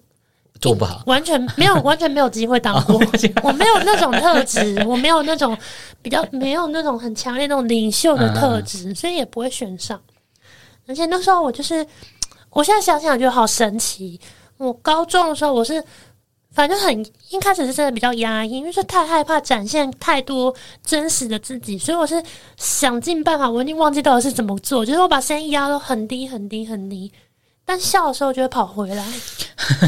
[0.61, 2.97] 做不好，完全没有，完全没有机会当过。
[3.45, 5.57] 我没有那种特质，我没有那种
[6.01, 10.01] 比较没有那种很强烈那种领袖的特质，所以也不会选上。
[10.89, 11.87] 而且那时候我就是，
[12.51, 14.19] 我现在想想觉得好神奇。
[14.57, 15.83] 我高中的时候我是。
[16.53, 22.23] 反正很一开始是真的比较压抑，因为是太害怕展现太多真实的自己，所以我是
[22.59, 23.49] 想尽办法。
[23.49, 27.11] 我已经忘记到底是怎么做，就是我把声音压到很低很低很低，
[27.65, 29.05] 但笑的时候就会跑回来，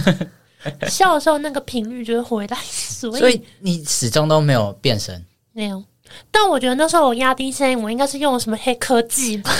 [0.88, 2.56] 笑的时候那个频率就会回来。
[2.56, 5.22] 所以，所以你始终都没有变声，
[5.52, 5.84] 没有。
[6.30, 9.50] 但我觉得那时候我压低声音，我应该是用了什么黑科技吧？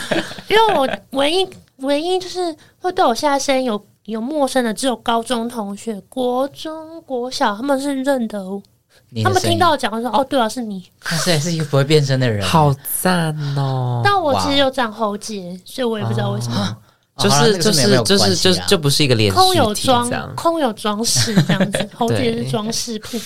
[0.48, 3.82] 因为我唯一唯一就是会对我现在声音有。
[4.10, 8.38] 有陌生的，只有高中同学，国中、国小他们是认得，
[9.24, 10.84] 他们听到我讲说：“哦，对啊，是你。
[11.00, 14.02] ”他是是一个不会变身的人，好赞哦！
[14.04, 16.76] 但我其实有长喉结，所以我也不知道为什么。
[17.18, 23.20] 就是就是就是就就不是一个连续空有体装样，空有装饰这样子， 喉结是装饰品，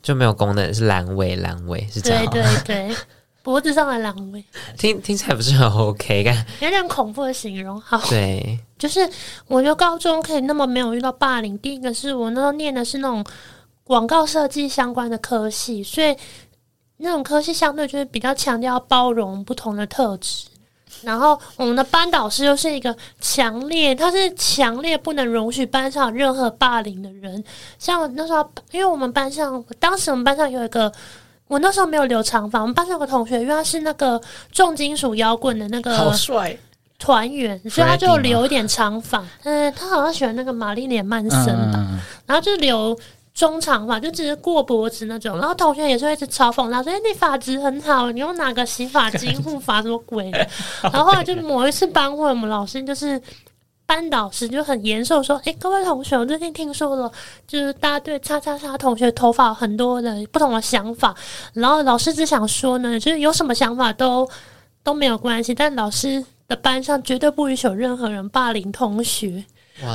[0.00, 2.24] 就没有功能，是阑尾阑尾是这样。
[2.26, 2.96] 对对对，
[3.44, 4.42] 脖子上的狼尾，
[4.78, 7.78] 听听起来不是很 OK，感有点恐怖的形容。
[7.78, 9.06] 好，对，就是
[9.46, 13.22] 我觉得高中可以那么没有遇到霸凌，第一个是我那时候念的是那种
[13.84, 16.16] 广告设计相关的科系，所以
[16.96, 20.46] 那种科系相对就是比较强调包容不同的特质。
[21.02, 27.44] 然后我们的班导师又是一个强烈，他是强烈不能容许班上有任何霸凌的人。
[27.78, 30.90] 像那时候，因为我们班上，当时我们班上有一个，
[31.54, 36.56] 我那时候没有留长发，我们班上有个同学，因为他是那个重金属摇滚的那个好帅
[36.98, 39.24] 团员，所以他就留一点长发。
[39.44, 42.98] 嗯，他好像喜欢那个玛丽莲曼森吧，嗯然后就留。
[43.34, 50.38] 中长发就只是过脖子那种，然后同学也是会一直嘲讽他说：“哎、欸，你发质很好，你用哪个洗发精 护发什么鬼的？”
[50.82, 53.20] 然后后来就某一次班会，我们老师就是
[53.86, 57.10] 班导师就很严肃说：“哎、欸，各位同学，我最近听说了，
[57.46, 61.14] 就是大家对叉叉叉同学头发很多的不同的想法。
[61.52, 64.28] 然后老师只想说呢，就是有什么想法都
[64.82, 69.44] 都没有关系，但老师的班上绝对不允许有任何人霸凌同学。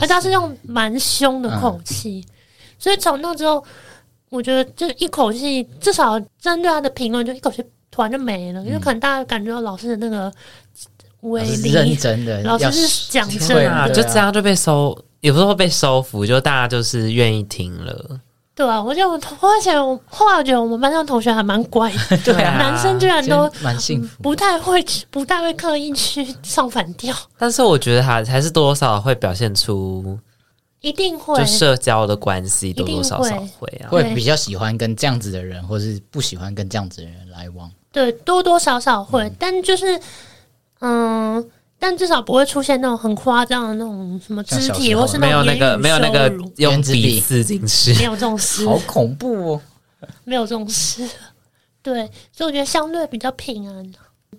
[0.01, 2.23] 而他是用蛮凶的口气。
[2.27, 2.33] 嗯”
[2.77, 3.63] 所以从那之后，
[4.29, 10.31] 我觉得就一口气，至少针对他的评论，就一口气突然就没了，嗯、因为可能大家感觉到老师的那个
[11.21, 18.19] 威力，认真的，老师是讲真的，啊，就这样就被收，也不是说被收服，就大家就是愿意听了。
[18.55, 27.15] 对啊，我觉得我后来觉得，后来我觉得我们班上同学还蛮乖的， 对啊，男生居然都蛮幸福，不太会，不太会刻意去唱反调。
[27.37, 30.19] 但是我觉得还还是多多少少会表现出。
[30.81, 37.69] 一定会，就社交的关系多多少少会啊，会比较喜欢跟这样子的人，或是不喜欢跟这样子的人来往。
[37.91, 39.99] 对，多多少少会，嗯、但就是，
[40.79, 49.61] 嗯，但至少不会出现那种很夸张的那种什么肢体，或是那种没有那个没有那个用鼻刺进去，没有这种事，好恐怖哦，
[50.23, 51.07] 没有这种事。
[51.81, 53.93] 对，所以我觉得相对比较平安。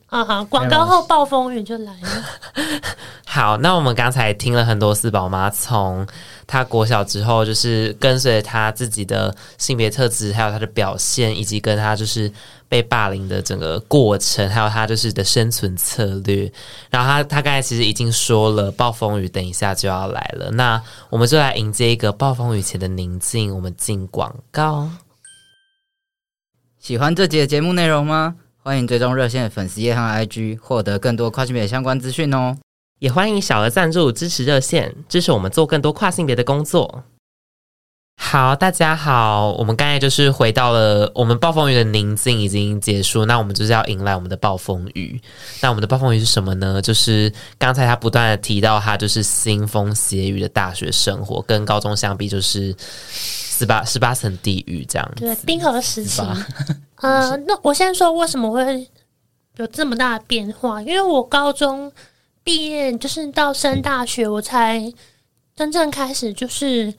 [0.07, 2.25] 啊哈，广告后暴风雨就来了。
[3.25, 6.05] 好，那我们刚才听了很多四宝妈从
[6.49, 12.31] 她国小之后，就是跟随她自己的性别特质，还有她的表现，以及跟她就是
[12.71, 16.51] 被霸凌的整个过程，还有他就是的生存策略。
[16.89, 20.81] 然后他他刚才其实已经说了，暴风雨等一下就要来了，那
[21.11, 23.53] 我们就来迎接一个暴风雨前的宁静。
[23.53, 24.89] 我们进广告。
[26.79, 28.37] 喜欢这集的节目内容吗？
[28.63, 32.57] 欢迎追踪热线粉丝页和 IG，获得更多跨性别相关资讯哦。
[33.01, 37.03] 也欢迎小额赞助支持热线，支持我们做更多跨性别的工作。
[38.23, 45.21] 好，大家好，我们刚才就是回到了我们暴风雨的宁静已经结束，那我们就是要迎来我们的暴风雨。
[45.61, 46.81] 那我们的暴风雨是什么呢？
[46.81, 55.25] 就是刚才他不断的提到，他就是腥风血雨的大学生活，跟高中相比，就是十八十八层地狱这样子。
[55.25, 56.23] 对，冰河时期。
[57.01, 58.87] 呃，那我先说为什么会
[59.57, 61.91] 有这么大的变化，因为我高中
[62.45, 64.93] 毕业就是到升大学，我才
[65.57, 66.95] 真正开始就是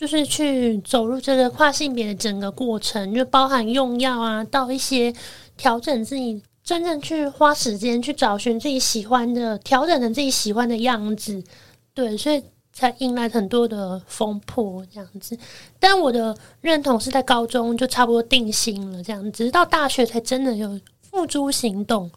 [0.00, 5.14] 就是去走入这个跨性别的整个过程，就包含用药啊，到一些
[5.58, 11.44] 调整自己，真正去花时间去找寻自己喜欢的，调整成自己喜欢的样子，
[11.92, 12.42] 对，所以。
[12.72, 15.36] 才迎来很多的风波这样子，
[15.78, 22.08] 但我的认同是在高中就差不多定型了，这样子，直到大学才真的有付诸行动。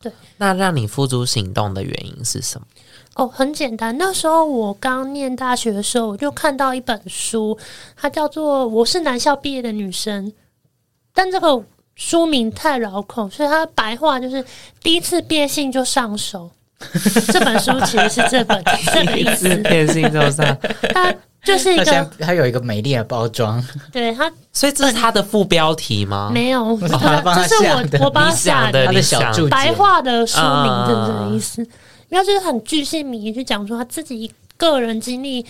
[0.00, 2.66] 对，那让你付诸行动的原因是什么？
[3.16, 7.58] 哦，很简单，那时候我刚念大学的时候，我就看到一本书，
[7.96, 10.26] 它叫做《我是男校毕业的女生》，
[11.14, 11.62] 但这个
[11.94, 14.44] 书名太绕口，所以它白话就是
[14.82, 16.50] 第一次变性就上手。
[17.32, 20.44] 这本书其实是这本 这个意思，变性就上，
[20.92, 21.10] 它
[21.42, 26.30] 就是一个，它有一个美丽的包装，对它，所以这是它的副标题吗？
[26.30, 26.94] 没有，哦、这是
[27.64, 31.66] 我我帮他下的，他的小注白话的书名，就是这个意思。
[32.08, 35.44] 因为就是很巨细靡遗去讲说他自己个人经历，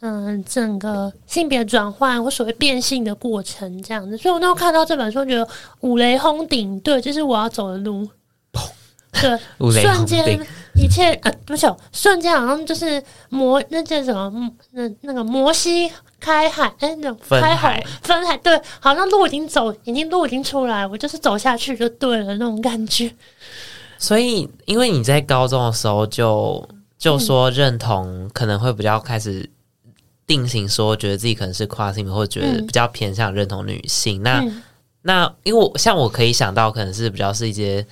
[0.00, 4.16] 嗯、呃，整个性别转换或所谓变性的过程这样子。
[4.16, 5.48] 所以我那时候看到这本书，觉得
[5.80, 8.08] 五雷轰顶，对，这、 就是我要走的路。
[9.20, 9.38] 对，
[9.80, 10.38] 瞬间
[10.74, 14.50] 一切呃，不是，瞬间好像就是摩那叫什么？
[14.72, 15.88] 那那个摩西
[16.18, 23.08] 开海，哎、欸，那种开海分海，对，好像路已经走，已经路已经出来，我就是走下去就对了那种感觉。
[24.04, 29.48] 所以，因为你在高中的时候就就说认同，可能会比较开始
[30.26, 34.20] 定型，说觉得自己可能是跨性别，或者觉得比较偏向认同女性。
[34.20, 34.44] 嗯、那
[35.02, 37.86] 那因为我像我可以想到，可能是比较是一些。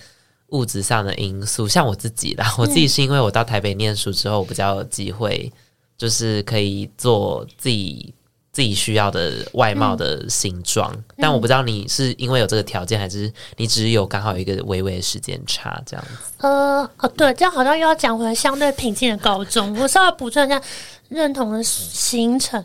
[0.52, 5.50] 物质上的因素，像我自己啦，我自己是因为我到台北念书之后，我比较有机会，
[5.96, 8.12] 就是可以做自己。
[8.52, 16.32] 自己需要的外貌的形状，嗯、但我不知道你是因为有这个条件，还是你只有刚好有一个微微的时间差这样子。
[16.38, 19.74] 呃，哦，对，这样好像又要讲回相对平静的高中。
[19.78, 20.60] 我稍微补充一下
[21.08, 22.64] 认同的行程，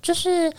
[0.00, 0.52] 就是。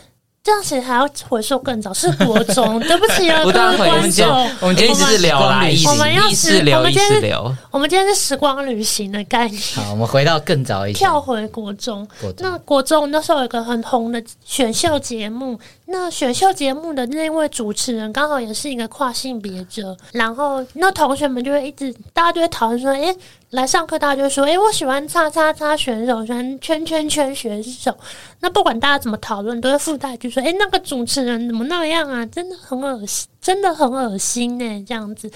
[0.47, 2.79] 这样子还要回溯更早，是国中。
[2.87, 7.35] 对不起啊，各位观众，我们今天是聊啦，我们要我们今天是
[7.69, 9.61] 我们今天是时光旅行的概念。
[9.75, 12.07] 好，我们回到更早一点，跳回国中。
[12.21, 23.13] 国中那国中那时候有一个很红的选秀节目，那选秀节目的那位主持人刚好也是一个跨性别者，然后那同学们就会一直，大家就会讨论说，诶。
[23.51, 27.97] 来上课，大家就说：“诶，我喜欢叉叉叉选手，喜欢圈圈圈选手。”
[28.41, 32.25] 那不管大家怎么讨论，都会附带一句说：“诶，那个主持人怎么那样啊？
[32.25, 35.31] 真的很恶心，真的很恶心呢。”这样子，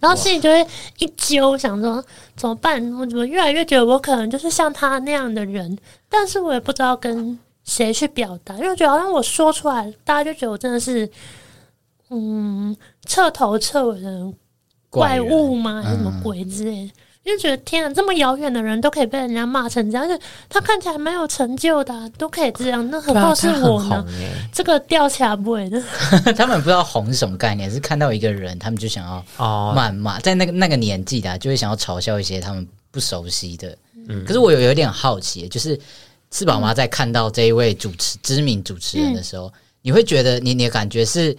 [0.00, 0.66] 然后心里就会
[0.98, 2.82] 一揪，想说怎么办？
[2.94, 5.78] 我怎么越来越觉得我可能就是像他那样的人？
[6.08, 11.08] 但是我也不知道跟谁去表达，因为我觉得好像我说出来，大家就觉得我真的是
[12.10, 14.32] 嗯彻头彻尾的
[14.90, 15.80] 怪物吗？
[15.84, 16.92] 还是什么鬼之类的？
[17.24, 24.04] 就觉得天啊，这么遥远的人都可以被人家骂成这样，而且他看起来蛮有成就的，啊，都可以这样，那何况是我呢？
[24.52, 25.82] 这个掉起来不会的。
[26.36, 29.24] 他们不知道红是什么概念，是看到一个人，他们就想要
[29.74, 33.76] 谩骂，在那个那个年纪的，就会想要嘲笑一些他们不熟悉的。
[34.08, 35.80] 嗯，可是我有有点好奇，就是
[36.30, 41.34] 四宝妈在看到这一位主持知名主持人的时候，嗯，你会觉得你你的感觉是？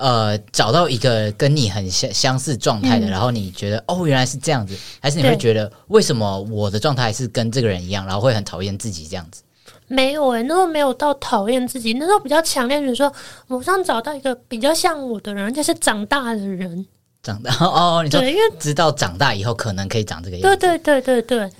[0.00, 9.42] 呃，找到一个跟你很相相似状态的，嗯、然后你觉得哦，原来是这样子，还是你会觉得为什么我的状态是跟这个人一样，然后会很讨厌自己这样子？
[9.86, 13.12] 没有诶、欸，那时候没有到讨厌自己，那时候比较强烈，就是说
[13.48, 16.86] 我想找到一个比较像我的人，而且是长大的人。
[17.22, 21.50] 长大 哦，你说因为知道长大以后可能可以长这个样子，对对对对对，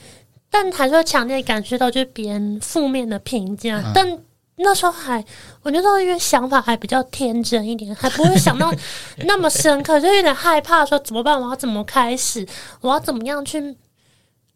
[0.51, 4.19] 但还是会强烈感觉到就是别人负面的评价，嗯、但。
[4.63, 5.25] 那时候还，
[5.63, 8.73] 我觉得因为想法还比较天真一点，还不会想到
[9.27, 11.41] 那么深刻，就有点害怕说怎么办？
[11.41, 12.47] 我要怎么开始？
[12.81, 13.77] 我要怎么样去？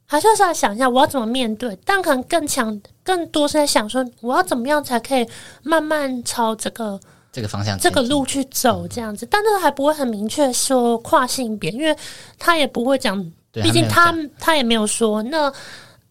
[0.07, 1.77] 还是要再想一下我要怎么面对？
[1.85, 5.27] 但可能更强、更多是在想说我要怎么样才可以
[5.63, 7.01] 慢慢朝这个
[7.33, 9.27] 这个方向、这个路去走这样子。
[9.31, 11.97] 但是还不会很明确说跨性别，因为
[12.39, 13.19] 他也不会讲，
[13.53, 15.23] 毕竟他他，他也没有说。
[15.23, 15.51] 那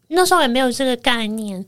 [0.08, 1.64] 那时候也没有这个概念。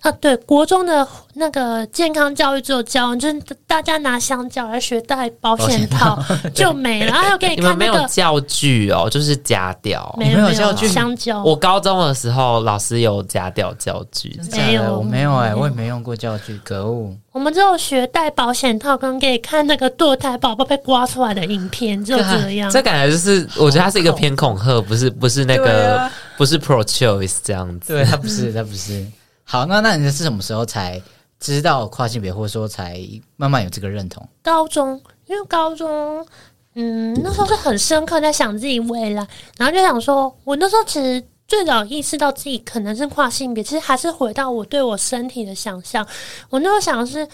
[0.00, 6.18] 啊，对，国中的那个健康教育只有教，就是大家拿香蕉来学戴保险套
[6.54, 7.12] 就没了。
[7.22, 10.88] 还有给你看那个没有教具哦，就是夹掉，没有教具。
[10.88, 17.14] 香蕉，我高中的时候老师有夹掉教具，没有，我没有哎，我也没用过教具，可恶。
[17.32, 22.70] 我们只有学戴保险套，跟给你看那个堕胎宝宝被刮出来的影片，就这样。
[22.70, 29.06] 这感觉就是，我觉得它是一个偏恐吓，不是不是那个不是 pro choice 这样子，对，它不是，它不是。
[29.44, 31.00] 好，那那你是什么时候才
[31.38, 32.98] 知道跨性别，或者说才
[33.36, 34.26] 慢慢有这个认同？
[34.42, 36.26] 高中，因为高中，
[36.74, 39.26] 嗯，那时候是很深刻在想自己未来，
[39.58, 46.06] 然后就想说，我那时候其实最早意识到自己可能是跨性别，其实还是回到我对我身体的想象。
[46.48, 47.28] 我那时候想的是，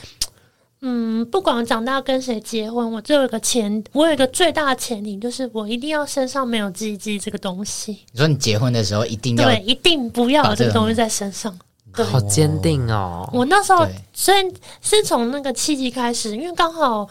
[0.81, 7.93] 嗯，不管我长大跟谁结婚，我就有一个前，我有一个最大的前提，就是我一定要身上没有鸡鸡这个东西。
[8.13, 11.57] 你说你结婚的时候一定要对，一定不要有这个东西在身上。
[11.95, 13.29] 对好坚定哦！
[13.33, 17.09] 我那时候虽然是从那个契机开始，因为刚好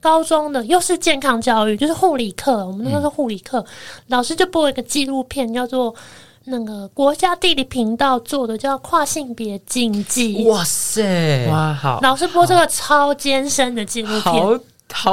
[0.00, 3.66] 高中的又是健康教育，就是护理课，我们那时候是护理课，嗯、
[4.08, 5.94] 老师就播一个纪录片，叫做
[6.44, 10.44] 那个国家地理频道做的，叫《跨性别禁忌》。
[10.48, 11.48] 哇塞！
[11.48, 12.00] 哇，好！
[12.02, 14.22] 老师播这个超艰深的纪录片。
[14.22, 14.58] 好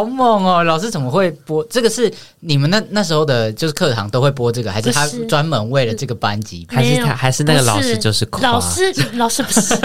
[0.05, 0.63] 猛哦！
[0.63, 1.89] 老师怎么会播这个？
[1.89, 6.65] 是你们那那时候的，就是课堂都会播这个，还是他专门为了这个班级？
[6.69, 7.13] 还是他？
[7.13, 8.93] 还是那个老师就是老师？
[9.13, 9.75] 老师不是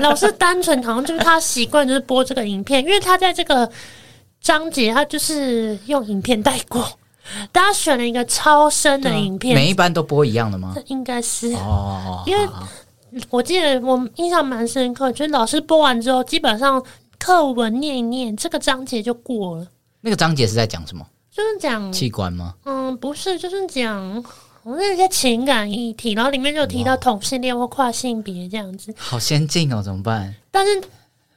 [0.00, 3.68] 老师，单纯好像就是他习惯就是播这个影片，因为他在这个
[4.40, 6.86] 章节他就是用影片带过。
[7.50, 10.74] 大家选了一个超深的影片，每一班都播一样的吗？
[10.86, 12.48] 应该是哦，因为
[13.30, 16.82] 我记得我印象蛮深刻，就是老师播完之后，基本上。
[17.18, 19.66] 课文念一念，这个章节就过了。
[20.00, 21.06] 那个章节是在讲什么？
[21.30, 22.54] 就是讲器官吗？
[22.64, 24.24] 嗯，不是，就是讲
[24.62, 28.94] 我那些情感议题，然后里面就提到同性恋或跨性别这样子。
[28.96, 30.34] 好先进哦，怎么办？
[30.50, 30.80] 但是，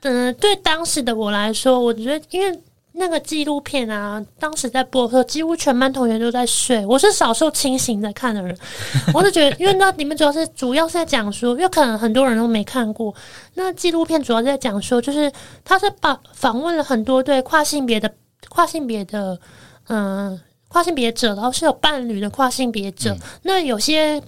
[0.02, 2.62] 嗯、呃，对当时的我来说，我觉得因为。
[2.94, 6.86] 那个纪录片啊，当时在播的时候，几乎全班同学都在睡。
[6.86, 8.56] 我是少数清醒在看的人。
[9.14, 13.14] 我是觉得，因为那里面主要是主要是在讲说，因为可能很多人都没看过。
[13.54, 15.32] 那纪录片主要是在讲说，就是
[15.64, 18.12] 他是把访问了很多对跨性别的
[18.50, 19.40] 跨性别的
[19.88, 23.12] 嗯跨性别者，然后是有伴侣的跨性别者。
[23.12, 24.22] 嗯、那有些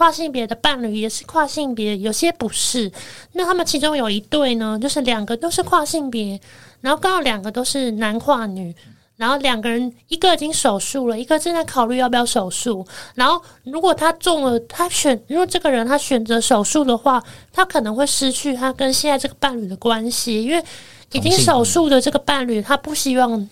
[0.00, 2.90] 跨性别的伴侣也是跨性别，有些不是。
[3.34, 6.40] 那他们其中有一对呢，就是两个都是跨性别，
[6.80, 8.74] 然后刚好两个都是男跨女。
[9.16, 12.82] 然后两个人，一个已经手术了，一个正在考虑要不要手术。
[13.14, 17.22] 然后如果他中了，他选如果这个人他选择手术的话，
[17.52, 20.64] 他可能会失去他跟现在这个伴侣的关系，因为
[21.12, 23.46] 已经手术的这个伴侣，他不希望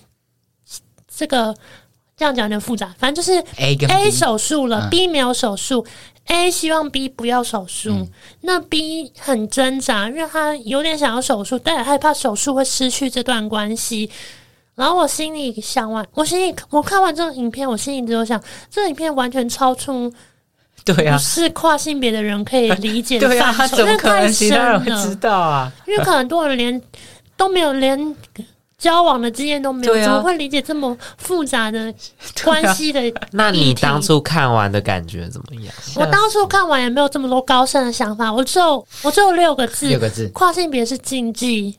[1.15, 1.55] 这个
[2.17, 2.95] 这样讲有点复杂。
[2.97, 5.85] 反正就是 A A 手术了，B 没有手术
[6.29, 8.09] ，A 希望 B 不要手术，
[8.41, 14.09] 那 B 很挣扎，因为他有点想要手术，但也害怕手术会失去这段关系。
[14.75, 20.13] 然后我心里想完，我心里我看完这个影片，我心里只有想，这个影片完全超出
[20.85, 25.73] 对啊，是跨性别的人可以理解的范畴，对啊，他怎么可能其他人会知道啊？
[25.85, 26.81] 因为可能很多人连
[27.37, 28.17] 都没有，连
[28.79, 31.93] 交往的经验都没有，怎么会理解这么复杂的
[32.45, 33.13] 关系的？
[33.33, 35.75] 那你当初看完的感觉怎么样？
[35.97, 41.77] 我当初看完也没有这么多高深的想法，我只有我只有六个字，六个字，跨性别是禁忌。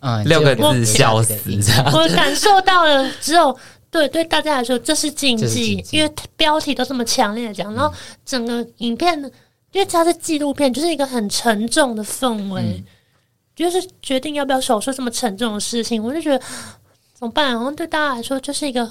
[0.00, 1.84] 嗯，六个字笑死这样。
[1.92, 3.56] 我感受到了，只有
[3.90, 7.90] 对对大家来说这是禁忌，因为标题都这么强烈的讲，然后
[8.24, 9.18] 整个影片，
[9.72, 12.84] 因为它是纪录片，就是一个很沉重的氛围，嗯、
[13.56, 16.38] 就是决定要不要手术这么沉重的事情，我就觉得
[17.14, 17.58] 怎么办？
[17.58, 18.88] 好像对大家来说就是一个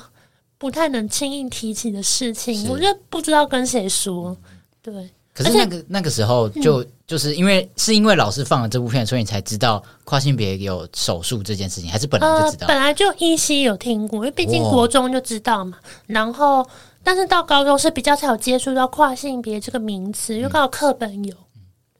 [0.57, 4.35] 不太能轻易提起的事情，我就不知道跟谁说，
[4.81, 5.09] 对。
[5.33, 12.65] 可是那个那个时候就、嗯、就是因为是因为老师放了这部片，所以你才知道跨性别有手术这件事情，还是本来就知道？
[12.65, 15.77] 呃、本来就依稀有听过，因为毕竟国中就知道嘛。
[15.77, 16.65] 哦、然后，
[17.03, 21.33] 但是到高中是比较才有接触到跨性别这个名词，因为刚好课本有。
[21.33, 21.44] 嗯、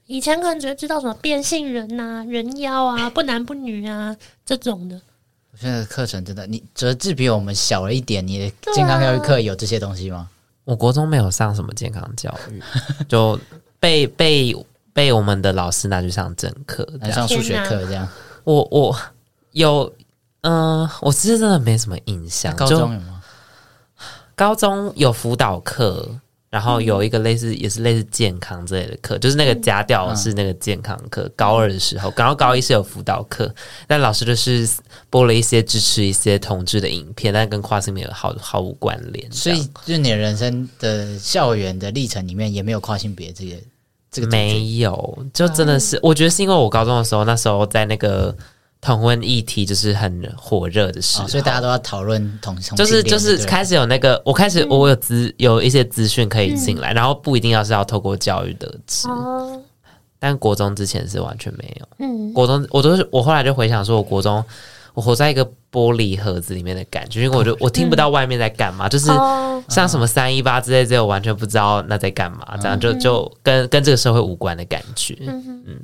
[0.08, 4.96] 以前可能只会知道什么变性人呐、啊、人妖啊、不男不女啊这种的。
[5.52, 10.30] 我现在的课程真的，你折志比我们小了一点，你的健康教育课有这些东西吗？
[10.64, 12.62] 我国中没有上什么健康教育，
[13.08, 13.40] 就
[13.80, 14.56] 被被
[14.94, 18.08] 被我们的老师拿去上正课，上数学课这样。
[18.44, 18.96] 我我
[19.52, 19.92] 有，
[20.42, 22.56] 嗯、呃，我其实真的没什么印象。
[22.56, 23.24] 高中有吗？
[24.36, 26.20] 高中有辅导课。
[26.56, 31.30] 然后有一个类似也是类似健康之类的课，就是那个家教是那个健康课。
[31.36, 33.54] 高二的时候，然后高一是有辅导课，
[33.88, 34.66] 但老师就是
[35.10, 39.30] 播了一些支持一些同志的影片，但跟跨性别毫毫无关联。
[39.34, 43.56] 所以，就你的人生的校园的历程里面，也没有跨性别这个
[44.10, 48.34] 这个没有，就真的是，我觉得是因为我高中的时候，那时候在那个。
[48.86, 59.08] 同婚议题就是很火热的事，所以大家都要讨论同性，就是就是开始有那个，我开始我有资有一些资讯可以进来，然后不一定要是要透过教育得知，
[60.20, 61.88] 但国中之前是完全没有。
[61.98, 64.46] 嗯，国中我都是我后来就回想说，我国中
[64.94, 69.08] 我活在一个玻璃盒子里面的感觉，因为我就我听不到外面在干嘛，就是
[69.68, 75.18] 像什么三一八之类，这我完全不知道那在干嘛，这样就就跟跟这个社会无关的感觉。
[75.26, 75.82] 嗯，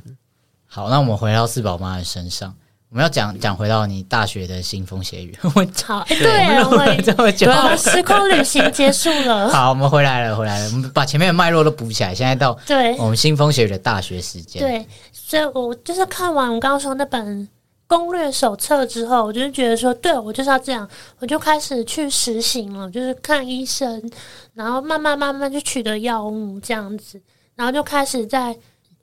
[0.68, 2.54] 好，那我们回到四宝妈的身上。
[2.92, 5.34] 我们要讲讲回到你大学的腥风血雨。
[5.56, 9.48] 我操，哎，对，我们这么久，时空旅行结束了。
[9.56, 10.66] 好，我们回来了，回来了。
[10.74, 12.14] 我们把前面的脉络都补起来。
[12.14, 14.62] 现在到对我们腥风血雨的大学时间。
[14.62, 17.48] 对，所以我就是看完我刚刚说那本
[17.88, 20.86] 攻略手册之后，我就觉得说，对我就是要这样，
[21.20, 24.12] 我就开始去实行了，就是看医生，
[24.54, 27.22] 然后慢慢慢慢去取得药物这样子，
[27.56, 28.54] 然后就开始在。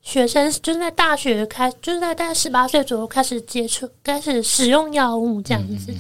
[0.09, 5.93] 学生就是在大学开，就是在大概十八岁左右开始接触，开始使用药物这样子。
[5.93, 5.99] 嗯嗯，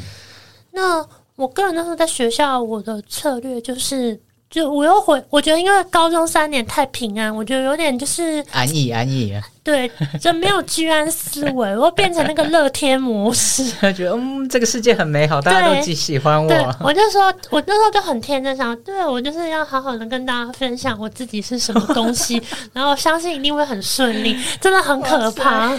[0.70, 1.06] 那
[1.36, 4.18] 我个人那时候在学校，我的策略就是。
[4.50, 9.38] 就我又回，我觉得因为高中三年太平安，我觉得有点就是安逸安逸。
[9.62, 16.48] 对，就没有居安思危，我变成那个乐天模式， 觉得嗯，这个世界很美好，大家都极喜欢我。
[16.48, 22.42] 对，我就说，我那时候就很天真，想对我就是要好好的跟大家分享我自己是什么东西，
[22.72, 25.78] 然后相信一定会很顺利，真的很可怕。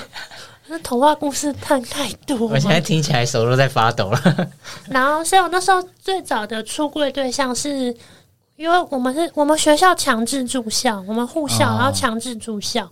[0.67, 4.47] 那童话故事看太多，我现在听起来手都在发抖了。
[4.91, 7.95] 然后，所以我那时候最早的出柜对象是。
[8.59, 12.83] 因为我们是我们学校强制住校，我们护校，然后强制住校。
[12.83, 12.91] 哦、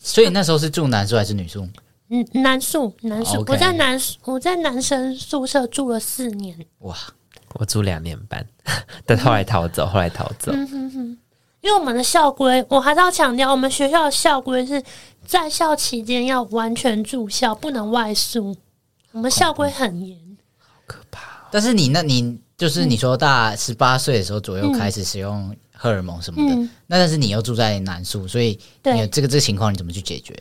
[0.00, 1.64] 所以那时候是住男宿还是女宿？
[2.08, 3.44] 嗯，男宿，男宿。
[3.44, 6.58] Okay 我在男我在男生宿舍住了四年。
[6.80, 6.96] 哇，
[7.54, 8.44] 我住两年半，
[9.06, 10.50] 但后来逃走，后来逃走。
[10.52, 11.18] 嗯哼哼。
[11.60, 14.82] 因为我们的校规，我还是要强调，我们学校的校规是
[15.24, 18.56] 在校期间要完全住校，不能外宿。
[19.12, 20.18] 我们校规很严，
[20.58, 21.46] 好可怕。
[21.52, 22.40] 但是你那你。
[22.56, 30.34] 就是你说大十八岁的时候左右开始使用荷尔蒙什么的，嗯、那但是你又住在南宿，所以你有这个这个情况你怎么去解决？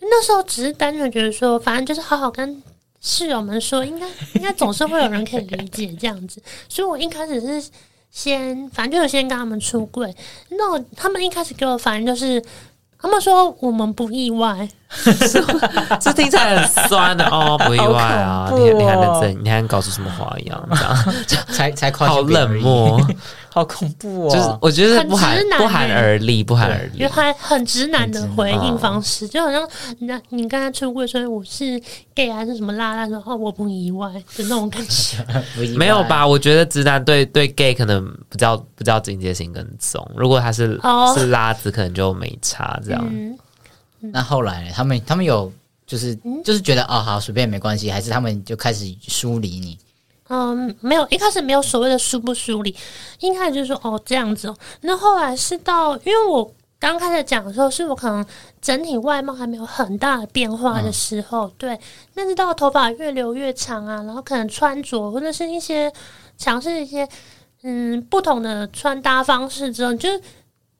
[0.00, 2.62] 那时候只是单纯觉得说，反正就是好好跟
[3.00, 7.70] 室友们说，应该应该总是会有人可以理解这样子， 所以我一开始是
[8.10, 10.14] 先，反正就是先跟他们出柜。
[10.50, 12.40] 那他们一开始给我反应就是，
[13.00, 14.68] 他们说我们不意外，
[16.00, 19.44] 这听起来很酸的 哦，不意外啊，哦、你你还能怎？
[19.44, 20.68] 你还能搞出什么花样？
[21.26, 23.00] 这样 才才好冷漠。
[23.56, 24.30] 好恐怖哦！
[24.30, 29.66] 就是我觉得不寒不寒而栗，不寒而栗，因为他很直男的回应方式，就好像
[30.00, 31.80] 那你刚才出柜说我是
[32.14, 35.24] gay 还是什么拉拉的话，我不意外的那种感觉。
[35.74, 36.26] 没有吧？
[36.26, 40.06] 我觉得直男对对 gay 可能比较比较警戒性更重。
[40.14, 40.78] 如果他是
[41.16, 43.36] 是拉子，可能就没差这样。
[44.00, 45.50] 那后来他们他们有
[45.86, 49.78] 就是就是觉得哦好随便没关系，还是他们就开始疏离你？
[50.28, 52.74] 嗯，没有，一开始没有所谓的梳不梳理，
[53.20, 54.56] 一开始就是说哦这样子哦。
[54.80, 58.24] 那后来是到，因为我刚开始讲的时候，是我可能
[58.60, 61.80] 整体外貌还没有很大的变化的时候，嗯、对。
[62.14, 65.92] 但是到头发越留越长啊，然后可能穿着或者是一些
[66.36, 67.08] 尝试一些
[67.62, 70.08] 嗯不同的穿搭方式之后，就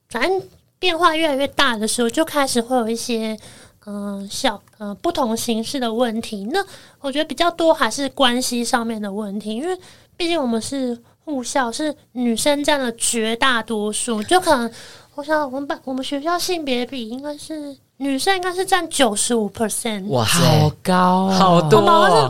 [0.09, 0.41] 反正
[0.77, 3.37] 变化越来越大的时候，就开始会有一些。
[3.89, 6.63] 嗯、呃，小呃不同形式的问题，那
[6.99, 9.77] 我觉得比较多还是关系上面的问题，因为
[10.17, 14.69] 毕竟我们是护校，是女生占了绝大多数，就可能
[15.15, 21.79] 我想我们班我们学校性别比应该是女生应该是占九十五 percent，哇，好高，好多。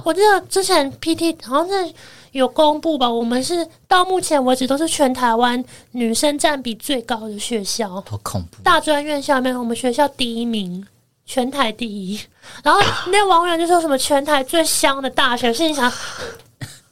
[0.05, 1.93] 我记得之前 PT 好像是
[2.33, 8.61] 有公布吧，我们是到目前为止都是全台湾女生占比最高的学校，好恐怖。
[8.63, 10.85] 大专院校里面，我们学校第一名。
[11.27, 12.17] 全台第一，
[12.63, 15.91] 然后那个网友就说什么全台最香的大学，心里想，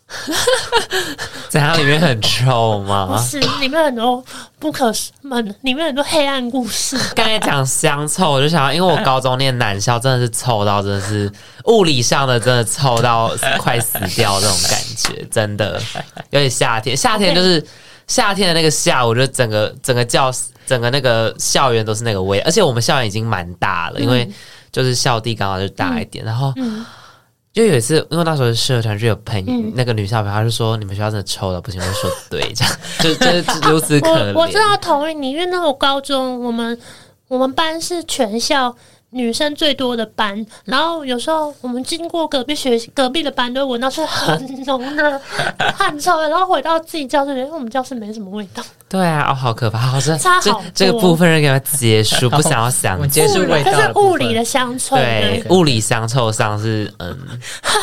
[1.49, 3.07] 在它里面很臭吗？
[3.09, 4.21] 不是，里面很多
[4.59, 6.97] 不可思议，里面很多黑暗故事。
[7.15, 11.31] 刚才讲香臭，我就想到，因为我高中念男校，真的是臭到真的是
[11.63, 15.81] 物理上的，真的臭到快死掉这种感觉，真的。
[16.31, 17.65] 尤其夏天，夏天就是
[18.07, 20.45] 夏天的那个下午，就整个整个教室。
[20.67, 24.27] 整个那个校园都是那个味，而且我们校园已经蛮大了，嗯、因为
[24.71, 26.25] 就是校地刚好就大一点。
[26.25, 26.51] 嗯、然后
[27.53, 36.75] 就有一次，因为那时候社团就有朋友，嗯、那个女校朋友，她就说：“你们学校真的臭的不行。”我就说：“对，这样 就就是如此可怜。”我知道同意你，因为那时候高中我们
[37.27, 38.75] 我们班是全校。
[39.15, 45.17] 女生最多的班，然后有时候我们经过隔壁学隔壁的班，都闻到是很浓的
[45.73, 48.61] 汗臭，然后回到自己教室，因为我们教室没什么味道。
[48.89, 57.17] 对啊，哦，好可怕，好像差好这这个部分人给他结束，不想要想结束味道，这是物理的香臭，对，物理香臭上是嗯。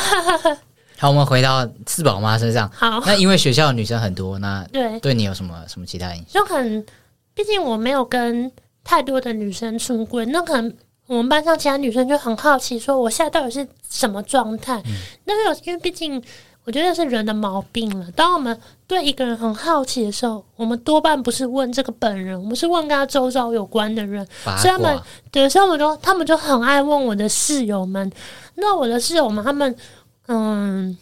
[1.00, 2.70] 好，我们回到四宝妈身上。
[2.74, 6.34] 好，那因为学校的女生很多，那对对你有什么什么其他影响？
[6.34, 6.84] 就可能，
[7.32, 8.52] 毕竟我没有跟
[8.84, 10.70] 太多的女生出轨，那可能。
[11.12, 14.80] 我们班上其他女生就很好奇，说我现在到底是什么状态？
[14.86, 14.92] 嗯、
[15.26, 16.20] 那有因为毕竟
[16.64, 18.06] 我觉得是人的毛病了。
[18.16, 24.26] 当我们对一个人很好奇的时候，我们多半不是问这个本人，我们是问跟他周遭有关的人。
[24.56, 24.98] 所以他们
[25.30, 25.78] 对，所以我们。
[25.78, 28.10] 就他们就很爱问我的室友们。
[28.54, 29.76] 那我的室友们，他们
[30.28, 30.96] 嗯，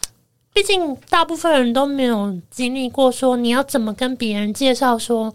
[0.52, 5.32] 毕竟大部分人都没有经历过，说你要怎么跟别人介绍说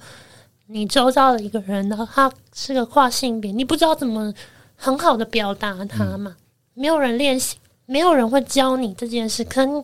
[0.68, 4.34] 你周遭的一个人，然后他是个跨性别，你不知道怎么。
[4.76, 9.84] 很好的表达他嘛，嗯、没有人练习，没有人会教你这件事，可能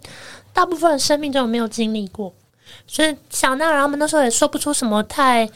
[0.53, 2.33] 大部分生命中没有经历过，
[2.85, 5.49] 所以想到然他们那时候也说不出什么太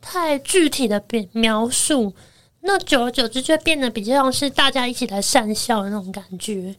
[0.00, 1.02] 太具体的
[1.32, 2.12] 描述，
[2.60, 6.74] 那久而久之就变得比较像是大家一起来善笑的那种感觉。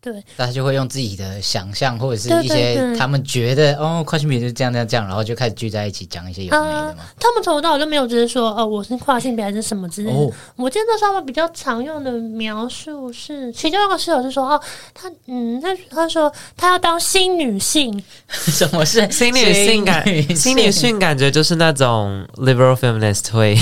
[0.00, 7.04] 对，大家就会用自己的想象，或者是一些他们觉得哦，跨性别就是这样这样这样，然后就开始聚在一起讲一些有的没的嘛。
[7.18, 10.16] 他们从头到尾就没有直接说哦，我是跨性别还是什么之类的。
[10.16, 14.60] 哦、我记得那时候比较常用的描述是，其中一个室友是说哦，
[14.94, 20.04] 他嗯，他他说他要当新女性， 什么是 新女性感？
[20.36, 23.58] 新女性感觉就是那种 liberal feminist 会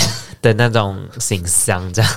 [0.47, 2.11] 的那种形象，这样。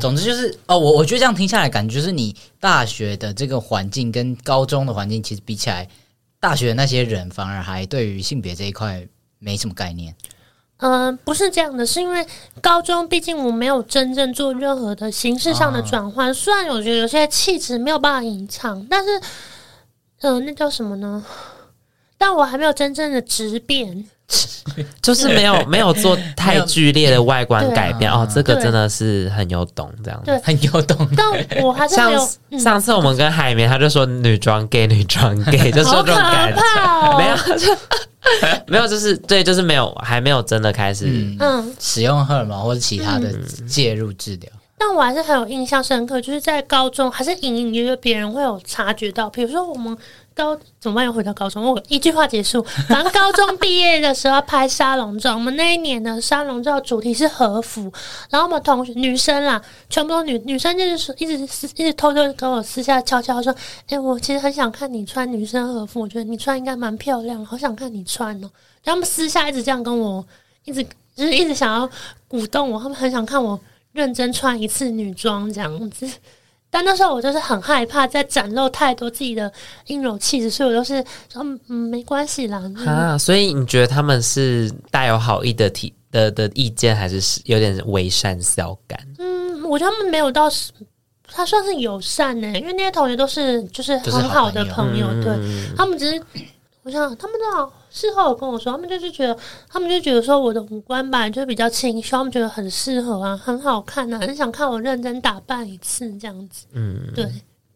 [0.00, 5.88] 总之就是哦，我我觉得这样听下来，感觉就是你大学的这个环境跟高中的环境其实比起来，
[6.38, 9.06] 大学的那些人反而还对于性别这一块
[9.38, 10.14] 没什么概念。
[10.78, 12.26] 嗯、呃，不是这样的，是因为
[12.60, 19.18] 高中毕竟我没有真正做任何的形式上的转换，哦、虽然我觉得有些气质没有办法隐藏，但是
[20.20, 21.24] 嗯、呃，那叫什么呢？
[22.16, 24.08] 但我还没有真正的质变。
[25.02, 31.08] 就是没有没有做太剧烈的外观改变哦，这个真的是很有懂这样子，对，很有懂。
[31.14, 32.58] 但我还是没有。
[32.58, 37.18] 上次我们跟海绵，他就说女装 gay，女装 gay， 就说这种感觉。
[37.18, 37.76] 没有，就
[38.66, 41.04] 没有，就是对，就是没有，还没有真的开始
[41.40, 43.30] 嗯使用荷尔蒙或者其他的
[43.68, 44.50] 介入治疗。
[44.76, 49.96] 但我还是很有印象深刻，就是在高中还是隐隐约约别人会有察觉到，比如说我们
[50.34, 51.04] 高怎么办？
[51.04, 52.60] 又回到高中，我一句话结束。
[52.88, 57.92] 反正高中毕业的时候拍沙龙照，我们那一年的沙龙照主题是和服，
[58.30, 63.54] 然后我们同学女生啦，全部都女女生，就是说一直私一直偷偷跟我私下悄悄说
[63.88, 68.50] ：“哎、我其实很想看你穿女生和服，我觉得你穿应该蛮漂亮，好想看你穿哦。”
[68.82, 70.24] 然后他们私下一直这样跟我，
[70.64, 70.82] 一直
[71.14, 71.88] 就是一直想要
[72.26, 73.58] 鼓动我，他们很想看我
[73.92, 76.08] 认真穿一次女装这样子。
[76.74, 79.50] 但那时候我就是很害怕再展露太多自己的
[79.86, 81.00] 阴柔气质，所以我都是
[81.32, 82.60] 说嗯，嗯没关系啦。
[82.84, 88.98] 啊，所以你觉得他们是带有好意的提的的意见，还是有点为善小感？
[89.20, 90.50] 嗯，我觉得他们没有到，
[91.28, 96.20] 他算是友善呢，因为那些同学都是就是很好的朋友，对、嗯、他们只是。
[96.84, 99.36] 我想他们都好，事后有跟我说，他们就是觉得，
[99.68, 106.66] 他们就觉得说我的五官吧，就比较清秀，他们觉得很适合啊，很好看啊，很想看我认真打扮一次这样子。
[106.74, 107.26] 嗯，对，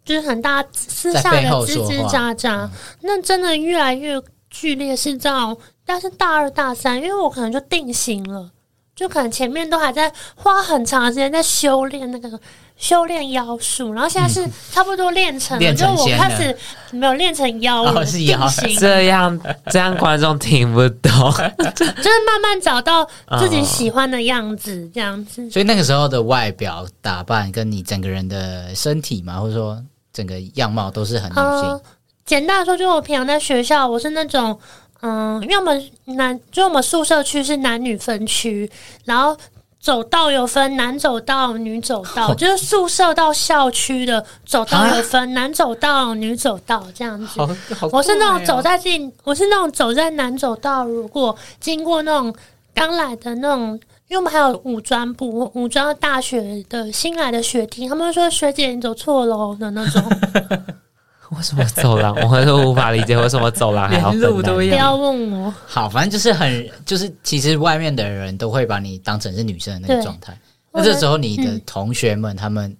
[0.05, 2.69] 就是很大私下的吱吱喳喳，
[3.01, 5.57] 那真的越来越剧烈，是到
[5.87, 8.51] 但是大二大三，因为我可能就定型了，
[8.99, 12.39] 就可能前面都还在花很长的时间在修炼那个。
[12.81, 16.57] 修炼妖术，然后现在是差不多练成了，就我开始
[16.93, 19.37] 没有练成妖了，是妖型这样
[19.67, 21.11] 这样观众听不懂，
[21.75, 23.05] 就是慢慢找到
[23.41, 25.51] 自己喜欢的样子， 这样子。
[25.51, 29.83] 所以那个时候的外表打扮，跟你整个人的身体嘛，或者说
[30.13, 31.43] 整个样貌都是很女性。
[31.45, 31.83] 呃、
[32.25, 34.57] 简单来说，就我平常在学校，我是那种
[35.01, 38.71] 嗯，因为我们男，就我们宿舍区是男女分区，
[39.05, 39.37] 然后。
[39.81, 47.41] 走道有分男走道、女走道，就是宿舍到校区的走道有分男走道、女走道这样子。
[47.41, 47.57] 哦、
[47.93, 52.35] 我是那种走在进，我是那种走在男走道，如果经过那种
[52.75, 60.03] 刚来的那种，因为我们还有武专部、武装大学的新来的学弟，他们说学姐你走错喽的那种。
[61.37, 62.14] 为什么走廊？
[62.22, 64.76] 我还是无法理解为什么走廊 还要路都一样。
[64.76, 65.55] 不要问我。
[65.66, 70.35] 好，反正就是很，就是其实外面的人都会把你当成是女生的那个状态。
[70.72, 72.74] 那这时候你的同学们他们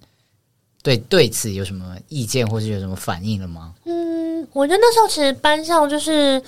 [0.81, 3.73] 对对此有什么意见，或是有什么反应了吗？
[3.85, 6.41] 嗯，我觉得那时候其实班上就是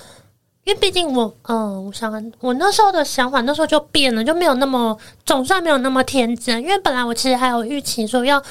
[0.64, 6.60] 因为毕竟我，嗯，我想我那时候的想法那时候就变了，就没有那么总算没有那么天真。
[6.60, 8.42] 因为本来我其实还有预期说要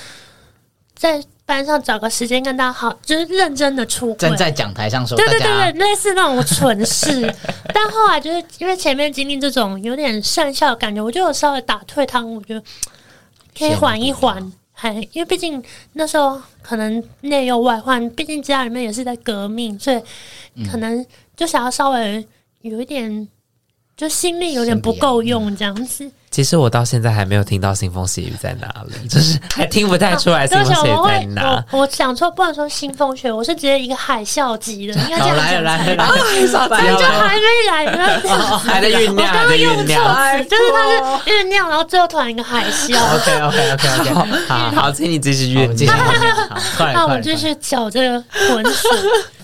[0.96, 1.22] 在。
[1.52, 7.30] 班上找个时间跟大家好，就是认真的出轨，站在讲台上说，对对对对，类似那种蠢事。
[7.74, 12.64] 但后来就是因为前面经历这种有点讪笑的感觉，我就有稍微打退堂鼓，我觉得
[13.58, 14.50] 可以缓一缓。
[14.72, 15.62] 还因为毕竟
[15.94, 20.02] 那时候可能内忧外患，毕竟家里面也是在革命，所以
[20.72, 22.26] 可能就想要稍微
[22.62, 23.28] 有一点，
[23.98, 26.10] 就心力有点不够用这样子。
[26.32, 31.42] 其实我到现在还没有听到腥风血雨在哪里，就是还听不太出来腥风血雨在哪。
[31.42, 35.36] 啊、我，我想说，不能说腥风血雨，我是直接一个海啸级的， 应该这样讲。
[35.36, 36.14] 来了来了来了，
[36.70, 38.22] 反正就还没来呢，
[38.60, 39.94] 还在酝酿，我刚刚用错
[40.38, 42.96] 词，就是它是酝酿，然后最后突然一个海啸。
[43.16, 45.94] OK OK OK OK，好，好，请你继续酝酿。
[46.94, 48.90] 那我们继续搅这个浑水。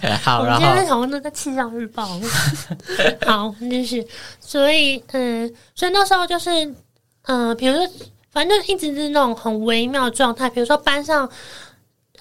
[0.23, 2.07] 好，然后今天讨论那个气象预报。
[3.25, 4.05] 好，就是。
[4.39, 6.49] 所以，嗯，所以那时候就是。
[7.29, 7.85] 嗯，比如说，
[8.31, 10.49] 反正就一直是那种很微妙的状态。
[10.49, 11.29] 比如说班上，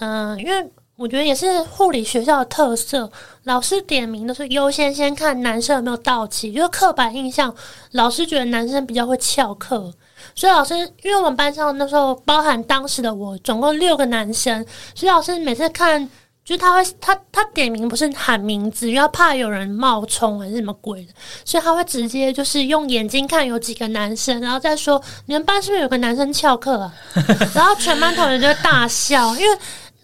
[0.00, 3.08] 嗯，因为我觉得也是护理学校的特色，
[3.44, 7.54] 老师点名都是优先先看男生有没有到齐，就是刻板印象，
[7.92, 9.94] 老师觉得男生比较会翘课，
[10.34, 16.10] 所以老师因为我们班上那时候包含当时的我，总共六个男生，所以老师每次看。
[16.46, 21.12] 就他会，他他点名不是喊名字，因为他怕有人冒充还是什么鬼的，
[21.44, 26.94] 所以他会直接就是用眼睛看有几个男生，然后再说你们班是不是有个男生翘课啊？
[27.52, 29.58] 然后全班同学就会大笑，因为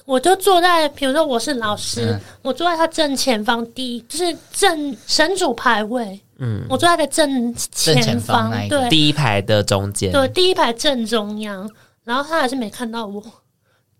[0.05, 11.71] 我就坐在，比如说我是老师，嗯、我坐在他正前方第一，就是正神主牌位，嗯，我坐在他的正前方，前方对，第一排的中间，对，第一排正中央，
[12.03, 13.23] 然后他还是没看到我。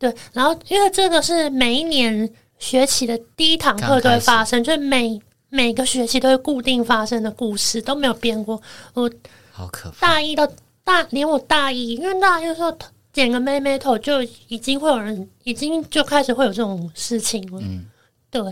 [0.03, 2.29] 对，然后因为这个是每一年
[2.59, 5.17] 学期的第一堂课都会发生，就是每
[5.49, 8.61] 每个学期都会固定发生的故事都没有变过。
[8.95, 9.09] 我
[9.53, 10.45] 好可怕，大一到
[10.83, 12.77] 大连我大一，因为大一的时候
[13.13, 17.61] 剪个妹妹头就已经会有人，已经就开始会有这种事情了。
[17.63, 17.85] 嗯，
[18.29, 18.43] 对，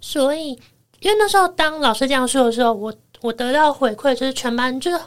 [0.00, 0.50] 所以
[1.00, 5.00] 因为那时候当老师这样说的时候，我我得到回馈就是全班就是。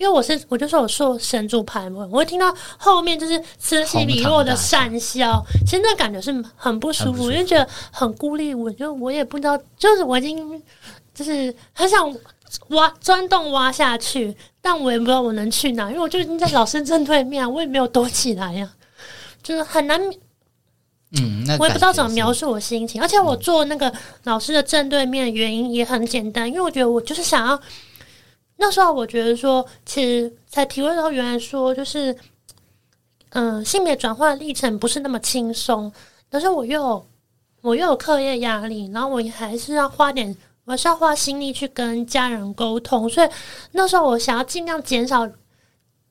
[0.00, 8.54] 因为我是，我就说我说神主牌嘛，我会听到后面就是此起彼落的讪笑，其实那感觉是很不舒服，因为觉得很孤立。
[8.54, 10.62] 我就我也不知道，就是我已经
[11.12, 12.10] 就是很想
[12.68, 18.72] 挖钻洞挖下去，但我也不知道我能去哪，因为我就已经在老师正对面，我也没有躲起来呀，
[19.44, 20.00] 就是很难。
[21.20, 22.50] 嗯，那我也不知道怎么描述。
[22.50, 23.02] 我心情。
[23.02, 23.92] 而且我坐那个
[24.24, 27.60] 老师的正对面的原因也很简单，因为我觉得我就是想要。
[28.62, 32.12] 那时候我觉得说，其实才体会到原来说就是，
[33.30, 35.90] 嗯、呃，性别转换的历程不是那么轻松。
[36.28, 37.06] 但是我又有
[37.62, 40.36] 我又有课业压力，然后我还是要花点，
[40.66, 43.08] 我是要花心力去跟家人沟通。
[43.08, 43.28] 所以
[43.72, 45.26] 那时候我想要尽量减少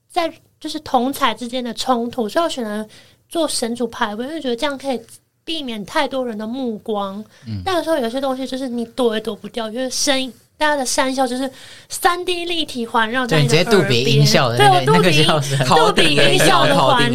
[0.09, 2.87] 在就是同侪之间的冲突，所以我选择
[3.29, 4.99] 做神主牌位，因为觉得这样可以
[5.43, 7.23] 避免太多人的目光。
[7.45, 10.33] 嗯，但有时候有些东西就是你躲也躲不掉，就是声音。
[10.59, 11.49] 大家的三笑就是
[11.87, 15.23] 三 D 立体环绕在你的耳边，对，直接杜比音效的，杜比
[15.65, 17.09] 杜比音效的环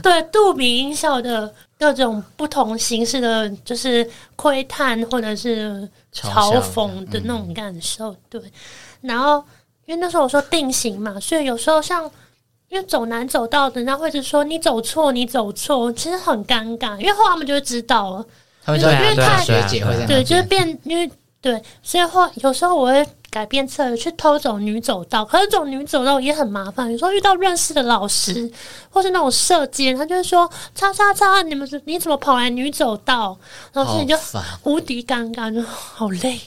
[0.00, 8.40] 对，杜比音效的各种不同形式的，就是窥探或者是嘲讽的那种感受，对。
[9.00, 9.42] 然后
[9.86, 12.08] 因为那时候我说定型嘛，所以有时候像
[12.68, 18.24] 因为走难走到的，人家会是说你走错，你走错，其实很尴尬，因为后来他们就会知道了，
[18.64, 21.10] 他们说因为太学姐会对，就是变因为。
[21.50, 26.92] 对，所以话有时候我会改变策略去偷走女走道，可是走女走道也很麻烦。
[26.92, 28.52] 有时候遇到认识的老师，
[28.90, 33.34] 或是那种社监，他就会说：“叉叉叉，你们你怎么跑来女走道？”
[33.72, 34.14] 然后你就
[34.64, 36.38] 无敌尴尬，就好累。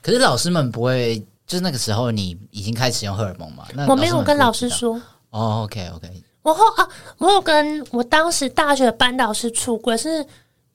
[0.00, 3.66] 可是老师们不会，就是那个时候你已经开始用荷尔蒙嘛？
[3.74, 4.94] 那我没有跟老师说。
[5.30, 6.08] 哦，OK OK。
[6.42, 6.88] 我后啊，
[7.18, 10.24] 我有跟我当时大学的班导师出轨是。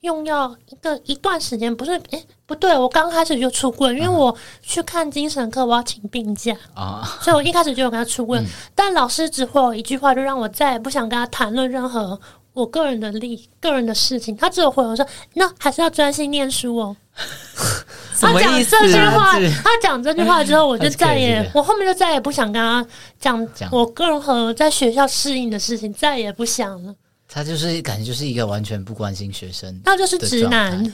[0.00, 8.38] 用药一个一段时间不是哎、欸，不对，我刚开始就出柜，因为我去看精神科，我要请病假啊，所以我一开始就有跟他出柜。
[8.38, 12.18] 嗯、但老师只回我一句话，就让我再也不想跟他谈论任何
[12.54, 14.34] 我个人的利、个人的事情。
[14.36, 16.96] 他只有回我说：“那还是要专心念书哦。”
[18.18, 22.86] 他讲这句话，他讲这句话之后，我就 再也我后面就再也不想跟他
[23.18, 26.94] 讲我个人和在学校适应的事情，再也不想了。
[27.32, 30.92] 他就是感觉就是一个完全不关心学生，那就是直男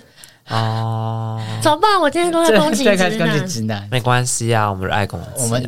[0.48, 1.40] 哦。
[1.62, 1.98] 怎么办？
[1.98, 5.66] 我今天都在攻击直男，直男没关系啊，我们是爱攻击、啊，我们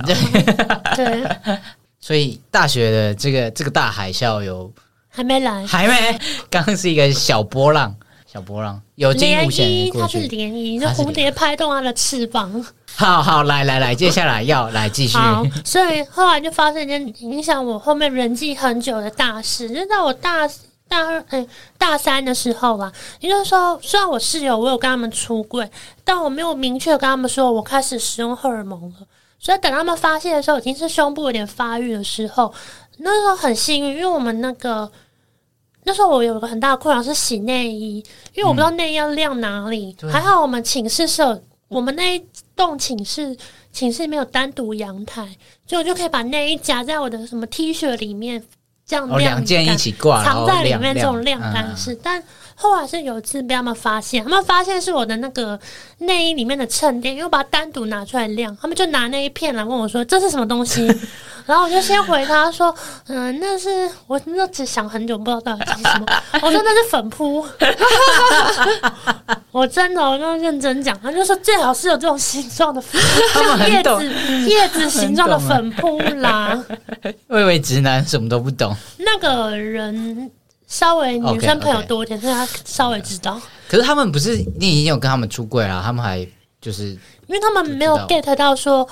[0.95, 1.59] 对。
[2.01, 4.71] 所以大学的这个这个大海啸有
[5.09, 6.19] 还没来，还没。
[6.51, 7.95] 刚刚是一个小波浪，
[8.31, 12.65] 小波浪有惊无险，它是涟漪，就蝴蝶拍动它的翅膀。
[12.99, 15.17] 好好来来来，接下来要来继续。
[15.17, 20.49] 好，所以后来就发生一件影响我后面人际很久的大事，就在我大
[20.89, 21.47] 大二哎
[21.79, 22.93] 大三的时候吧。
[23.21, 25.71] 也就是说，虽然我室友我有跟他们出柜，
[26.03, 29.07] 但我没有明确跟他们说我开始使用荷尔蒙了。
[29.39, 32.53] 所以等他们发现的时候，已经是胸部有点发育的时候。
[32.97, 34.91] 那时候很幸运，因为我们那个
[35.85, 39.97] 那时候我有一个很大的困扰是洗内衣，因为我不知道内衣要晾哪里。
[40.03, 41.41] 嗯、还好我们寝室是有。
[41.69, 43.37] 我们那一栋寝室，
[43.73, 45.23] 寝室里面有单独阳台，
[45.67, 48.43] 所以我就可以把内衣夹在我的什么 T 恤里面，
[48.87, 51.93] 这样晾干，哦、两件一起挂，藏在里面这种晾干式。
[51.93, 52.23] 嗯、但
[52.61, 55.59] 后来是有一次被他们发现，他们发现是我的那个
[55.99, 60.85] 内衣里面的衬垫，因为我把它单独拿出来晾，他们就拿那一片来问我说：“这是什么东西？”
[61.47, 62.75] 然后我就先回他说
[63.09, 66.07] ：“嗯，那是我那只想很久，不知道到底是什么。”
[66.43, 67.47] 我说：“那是粉扑。
[69.51, 72.83] ”我真的，我就认真讲，他就说最好是有这种形状的，
[73.33, 76.63] 像叶子叶子形状的粉扑啦。
[77.29, 80.31] 我以为直男什么都不懂，那个人
[80.69, 83.41] 稍微女生朋友多一点，所以他稍微知道。
[83.69, 86.25] 可是他们不是你已经有跟他们出柜了，他们还
[86.61, 88.89] 就是因为他们没有 get 到说。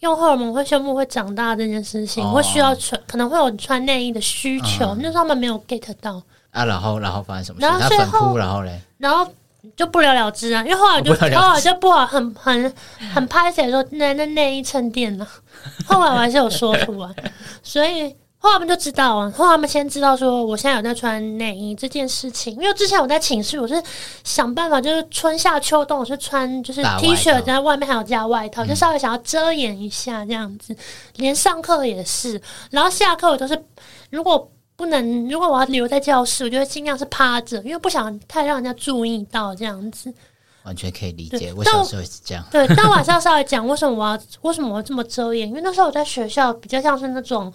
[0.00, 6.22] 用荷尔蒙会胸部会长大这件事情，会需要穿，可能会有穿内衣的需求，那时候他们没有 get 到
[6.52, 6.64] 啊。
[6.64, 7.66] 然后，然后发生什么事？
[7.66, 9.26] 然后最后，然后嘞，然后
[9.74, 10.62] 就不了了之啊。
[10.62, 12.72] 因为后来就后来就不好，很很
[13.12, 15.26] 很拍起来说那那内衣蹭电了。
[15.84, 17.12] 后来我还是有说出来，
[17.64, 18.14] 所以。
[18.40, 23.82] 后来他们就知道啊，后来他们先知道说我现在有在穿内衣这件事情，因为之前我在寝室，我是
[24.22, 30.76] 想办法，就是春夏秋冬我是穿就是 T 恤在外面还有加外套，就稍微想要遮掩一下这样子，
[31.16, 33.60] 连上课也是，然后下课我都是
[34.10, 40.14] 如果不能，如果我要留在教室，我就会尽量是趴着，因为不想太让人家注意到这样子。
[40.62, 42.44] 完全可以理解，我小时候也是这样。
[42.52, 47.52] 对，但晚上稍微讲为什么我要 为什么我要这么遮掩，因为那时候我在学校比较像是那种。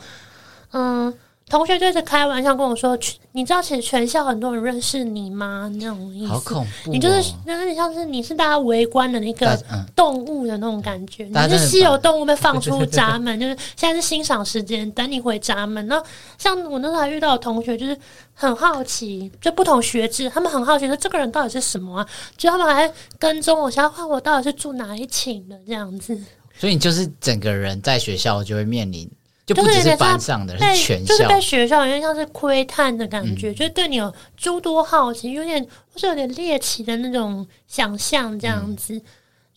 [0.74, 1.14] 嗯，
[1.50, 2.98] 同学就是开玩笑跟我说
[3.34, 6.32] ：“你知道其实全校很多人认识你吗？”那种意思。
[6.32, 6.94] 好恐怖哦！
[6.94, 9.56] 你就是有点像是你是大家围观的那个
[9.96, 11.26] 动物的那种感觉。
[11.26, 15.86] 你是稀有动物被放出 闸门，就是现在是欣赏时间，等你回闸门。
[15.86, 16.04] 然后
[16.40, 17.96] 像我那时候还遇到的同学，就是
[18.34, 22.08] 很好奇，就不同学制，他们很好奇说这个人到底是什么啊？
[22.36, 26.20] 就他们还跟踪我，想要看我到底是住哪一寝的这样子。
[26.58, 29.08] 所以你就是整个人在学校就会面临。
[29.46, 38.96] 就不只是班上的，是全校，就是在学校，有点像是窥探的感觉，嗯、就是对你有诸多好奇，有点或是有点猎奇的那种想象这样子。
[38.96, 39.02] 嗯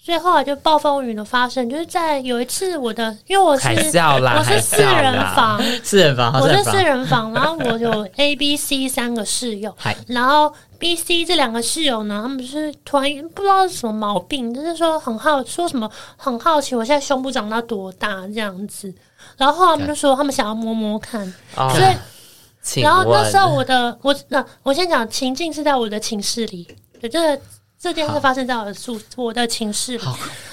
[0.06, 9.74] 所以后来就暴风雨的发生，就是在有一次我的，因为我是我是四人房，四人房，我是四人房，然后我有 A、B、C 三个室友，
[10.06, 18.94] 然后 B、C 这两个室友呢，他们就是突然不知道是什么毛病，就是说很好，说什么很好奇，我现在胸部长到多大这样子，
[19.36, 21.26] 然后他们就说他们想要摸摸看，
[21.56, 26.64] 哦、所以，然后那时候我的我那我先讲情境是在我的寝室里，
[27.00, 27.42] 对这个。
[27.86, 29.96] 这件事发生在我的宿我的寝室。
[29.96, 30.04] 里，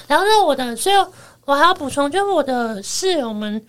[0.08, 0.96] 然后呢，我的，所以
[1.46, 3.60] 我还要补充，就是我的室友们，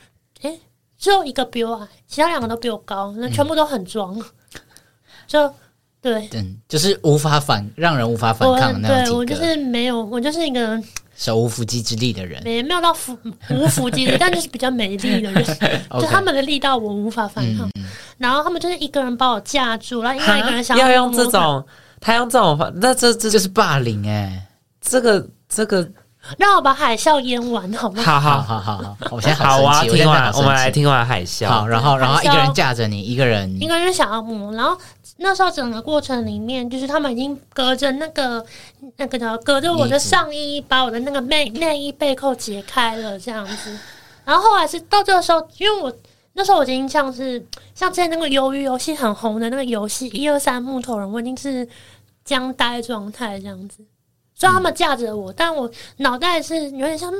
[0.42, 0.60] 诶，
[0.98, 4.24] 只有一个比我矮，其他两个都比我高，那全部都很装，嗯、
[5.26, 5.54] 就
[6.02, 9.04] 对，嗯，就是无法反，让人无法反抗的那种。
[9.06, 10.78] 对，我就是没有，我就是一个
[11.16, 13.12] 手无缚鸡之力的人，没没有到无
[13.54, 15.44] 无缚鸡力， 但就是比较没力的人，
[15.98, 17.86] 就他们的力道我无法反抗，嗯、
[18.18, 21.64] 然后他们就是一个人把我架住，然后另外一个人想要，要用这种。
[22.04, 24.42] 他用这种方，那这这就是霸凌哎、欸！
[24.78, 25.88] 这个这个，
[26.36, 28.02] 让我把海啸淹完好吗？
[28.02, 31.48] 好好好好好，我先好啊，听完我们来听完海啸。
[31.48, 34.76] 好，然后然后一个人架着你，一个人一个人想要摸，然后
[35.16, 38.44] 那时候整个过程里面，就是他们已经隔着那个
[38.98, 43.78] 那个叫隔着我的上衣，把我的那个内内衣背扣解开了这样子。
[44.26, 45.90] 然后后来是到这个时候，因为我。
[46.36, 51.66] 那时候我已经像是像之前那个鱿鱼游戏很红的那个游戏一二三木头人，我已经是
[52.24, 53.84] 僵呆状态这样子。
[54.34, 57.12] 虽然他们架着我，嗯、但我脑袋是有点像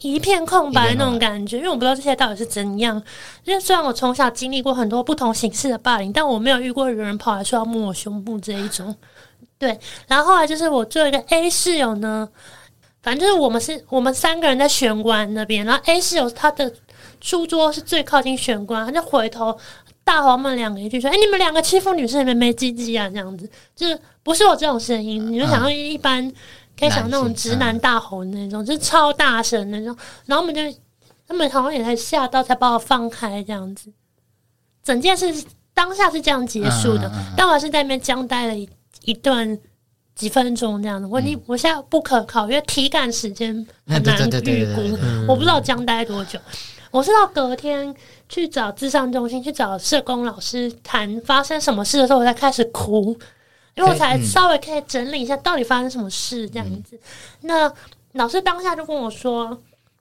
[0.00, 3.00] 一片空白那种感觉，因为我不知道这些到底是怎样。
[3.44, 8.96] 因为虽然我从小经历过很多不同形式的霸凌，但我没有遇过有人跑来说要摸我胸部这一种。
[9.58, 12.26] 对，然后后来就是我做一个 A 室友呢，
[13.02, 16.72] 反正就是我们是我们三个人在玄关那边，然后 A 室友他的。
[17.22, 19.56] 书桌是最靠近玄关，他就回头
[20.04, 26.30] 大吼我们两个一句说：“哎、欸，你们两个欺负女生，你们没鸡鸡啊？”这样子，就是不是我这种声音，你就想要一般
[26.78, 29.96] 可以想那种直男大吼的那种，就是超大声那种。
[30.26, 30.78] 然后我们就
[31.26, 33.92] 他们好像也才吓到，才把我放开这样子。
[34.82, 35.32] 整件事
[35.72, 38.68] 当下是这样结束的，但我还是在那边僵待了一
[39.04, 39.56] 一段
[40.16, 41.06] 几分钟这样子。
[41.06, 43.54] 我你我现在不可靠，因为体感时间
[43.86, 44.98] 很难预估，
[45.28, 46.36] 我不知道僵待多久。
[46.92, 47.92] 我是到隔天
[48.28, 53.18] 去找智商中心，去找社工老师谈发生什么事的时候，我才开始哭，
[53.74, 56.94] 因为我才稍微可以整理一下到底发生什么事这样子。
[56.94, 57.00] 嗯、
[57.40, 57.72] 那
[58.12, 59.58] 老师当下就跟我说：“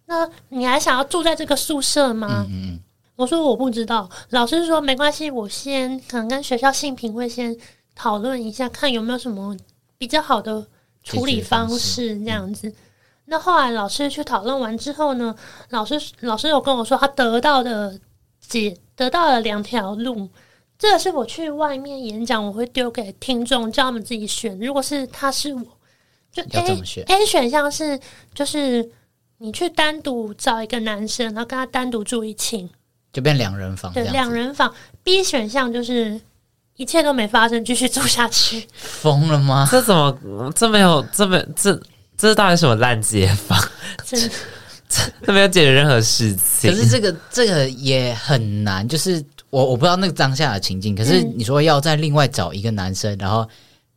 [0.08, 2.80] 那你还想要住在这个宿舍吗？”嗯嗯，
[3.16, 4.10] 我说我不知道。
[4.32, 7.56] 老师说没关系，我先可能跟学校性平会先
[7.96, 9.56] 讨论一下，看有没有什么
[9.98, 10.68] 比较好的
[11.06, 12.74] 处理方式这样子。
[13.32, 15.34] 那后来老师去讨论完之后呢，
[15.70, 17.98] 老师老师有跟我说，他得到的
[18.42, 20.30] 解得到了两条路。
[20.78, 24.60] 这个是我去外面演讲，我会丢给听众，叫他们自己选。
[24.60, 25.64] 如果是他是我，
[26.30, 27.98] 就 A A 选项是
[28.34, 28.92] 就是
[29.38, 32.70] 你去单独找一个男生，然后跟他单独住一寝，
[33.14, 33.94] 就变两人房。
[33.94, 34.74] 对，两人房。
[35.04, 36.20] B 选项就是
[36.76, 38.68] 一切都没发生，继续住下去。
[38.74, 39.66] 疯了吗？
[39.72, 41.82] 这怎么这没有这没这？
[42.22, 43.60] 这到底什么烂街坊？
[44.06, 44.36] 真的，
[45.26, 46.70] 这没有解决任何事情。
[46.72, 50.96] 可是这个这个也很难，就是我我不知道那个当下的情境。
[50.96, 53.48] 可是你说要再另外找一个男生，然后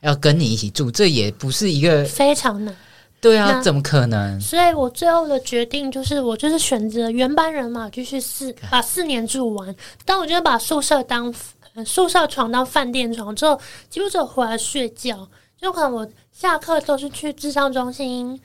[0.00, 2.74] 要跟你一起住，这也不是一个非常难。
[3.20, 4.38] 对啊，怎么可能？
[4.40, 9.74] 所以我最后的决定就是，我就是选择原班人马继续四把四年住完。
[10.04, 11.34] 但我觉得把宿舍当
[11.86, 13.58] 宿舍床当饭店床之后，
[13.88, 15.26] 几乎只有回来睡觉。
[15.58, 18.38] 就可能我下课都是去智商中心，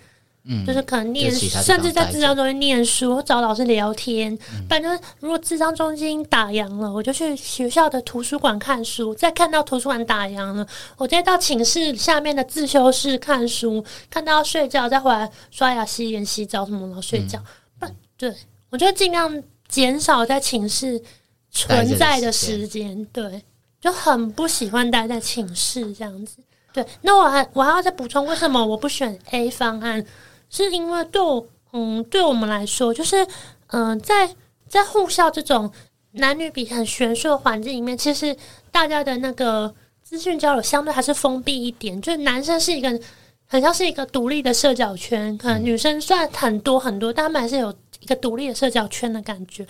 [0.44, 4.38] 嗯，就是可能念，甚至在智商中心念书，找老师聊天。
[4.70, 9.14] 反正如果智商中心打烊了，我就去学校的图书馆看书。
[9.16, 10.66] 再看到图书馆打烊了，
[10.98, 17.44] 我再到寝室下面的自修室看书，看到要睡觉再回来刷牙、洗脸、洗澡什么的睡觉。
[17.80, 18.36] 不、嗯，对，
[18.70, 21.02] 我就尽量减少在寝室
[21.50, 23.04] 存在的时间。
[23.06, 23.42] 对，
[23.82, 26.38] 就很不喜欢待在寝室这样子。
[26.84, 30.06] 对，那我还我还要再补充，为什么我不选 A 方案？
[30.50, 33.26] 是因为对我，嗯，对我们来说，就是
[33.68, 34.36] 嗯、呃，在
[34.68, 35.72] 在护校这种
[36.12, 38.36] 男女比很悬殊的环境里面，其实
[38.72, 39.74] 大家的那个
[40.04, 43.00] 资讯交流相对还是封闭一点，就是男生是一个
[43.46, 47.74] 很像是一个独立的社交圈，可能女生算很多很多，但他们还是有。
[48.00, 49.66] 一个独立的社交圈的感觉，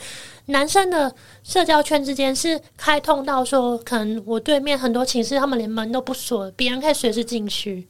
[0.45, 1.13] 男生的
[1.43, 7.88] 社交圈之间是开通到说，可能我对面很多寝室他们连门都不锁，别人可以随时进去。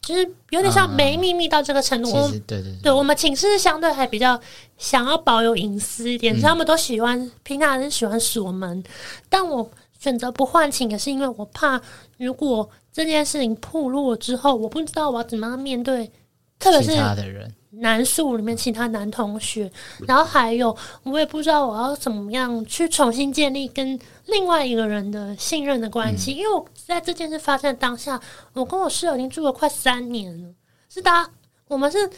[0.00, 2.10] 就是有点像没秘密到这个程度。
[2.10, 4.40] 对对对，对我们寝室相对还比较
[4.76, 8.82] 想要保有隐私一点，嗯、他们都喜欢平常人喜欢锁门，
[9.28, 11.80] 但我选择不换寝也是因为我怕，
[12.18, 16.10] 如果这件事情暴露了之后，我不知道我要怎么样面对，
[16.58, 17.54] 特别是他的人。
[17.76, 19.70] 男宿里面其他男同学，
[20.06, 28.20] 然后还有我也不知道我要怎么样去重新建立跟另外一个人的信任的关系，嗯、因为我在这件事发生的当下，
[28.52, 30.50] 我跟我室友已经住了快三年了，
[30.90, 31.30] 是大家
[31.66, 32.10] 我们是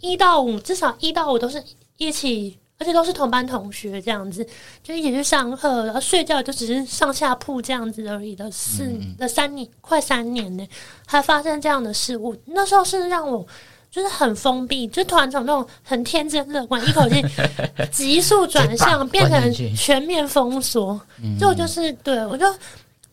[0.00, 1.62] 一到五，至少一到五都是
[1.98, 4.46] 一起，而且都是同班同学这样子，
[4.82, 10.66] 就一起去上课，然后睡觉就只是上下铺这样子而已的四的三年，快三年呢，
[11.04, 13.46] 还发生这样的事物，那时候是让我。
[13.94, 17.24] 就是很封闭，就突然从那种很天真乐观，一口气
[17.92, 21.00] 急速转向，变成全面封锁。
[21.38, 22.44] 就就是对我就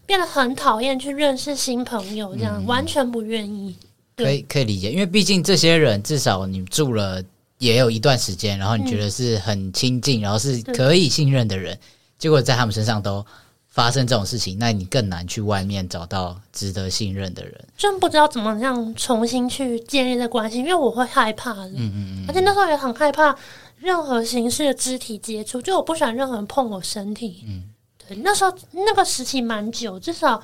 [0.08, 3.76] 变得很讨厌去认识新朋友，这样、嗯、完全不愿意。
[4.16, 7.24] 可以可以理解，因为毕竟这些人至少你住了
[7.60, 11.78] 也有一段时间，然后你觉得是很亲近，嗯、然后是可以信任的人，
[12.18, 13.24] 结果在他们身上都。
[13.82, 17.68] 发生这种事情，那你更难去外面找到值得信任的人。
[17.76, 21.70] 真不知道怎么样重新去建立这关系，因为我会害怕的。
[21.70, 22.26] 嗯嗯嗯。
[22.28, 23.36] 而且那时候也很害怕
[23.80, 27.44] 任何形式的肢体接触，就我不喜欢任何人碰我身体。
[27.48, 27.64] 嗯，
[28.08, 28.16] 对。
[28.18, 30.40] 那时候那个时期蛮久，至少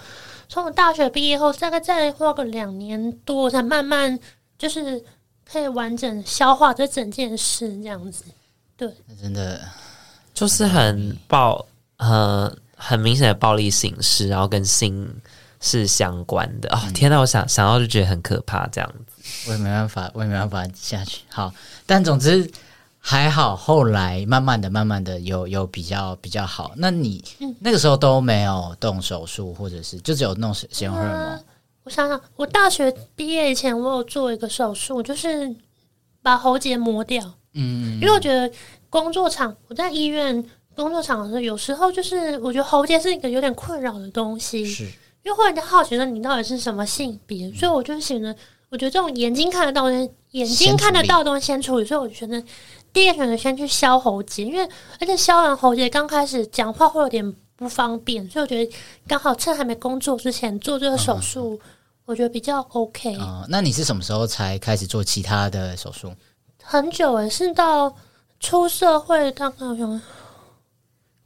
[0.49, 4.19] 从我大学毕业后，大概再花个两年多，才慢慢
[4.57, 5.03] 就是
[5.47, 8.23] 可以完整消化这整件事这样子。
[8.75, 9.61] 对，真的
[10.33, 11.63] 就是很爆，
[11.97, 12.51] 呃。
[12.77, 15.13] 很明显的暴力形式，然后跟性
[15.59, 16.69] 是相关的。
[16.69, 19.49] 哦，天呐，我想想到就觉得很可怕，这样子。
[19.49, 21.23] 我也没办法，我也没办法下去。
[21.29, 21.51] 好，
[21.87, 22.49] 但总之
[22.99, 26.71] 还好，后来慢慢的、慢慢的有有比较比较好。
[26.77, 27.23] 那你
[27.59, 31.17] 那个时候都没有动手术，或者是就只有弄使用荷尔蒙？
[31.23, 31.43] 呃，
[31.83, 35.55] 我想想，我大学毕业以前，我有做一个手术，就是
[36.21, 37.33] 把喉结磨掉。
[37.53, 38.49] 嗯，因为我觉得
[38.89, 40.45] 工作场，我在医院。
[40.77, 44.83] 工作场合有时候就是，我觉得喉结是一个有点困扰的东西，是
[45.23, 48.33] 因为人家好奇说你到底是什么性别，嗯、所以我就觉得，
[48.69, 52.41] 我觉得这种眼睛看得到的、眼睛看得到的东西先处理，所以我觉得
[52.93, 54.69] 第一个选择先去削喉结，因为
[54.99, 58.71] 而且削完喉结刚开始讲话会有点不方便，所以我觉得
[59.07, 61.59] 刚好趁还没工作之前做这个手术，嗯、
[62.05, 63.15] 我觉得比较 OK。
[63.15, 66.13] 哦、嗯，那你是什么时候才开始做其他的手术？
[66.61, 67.93] 很久诶，是到
[68.39, 69.99] 出社会大概有。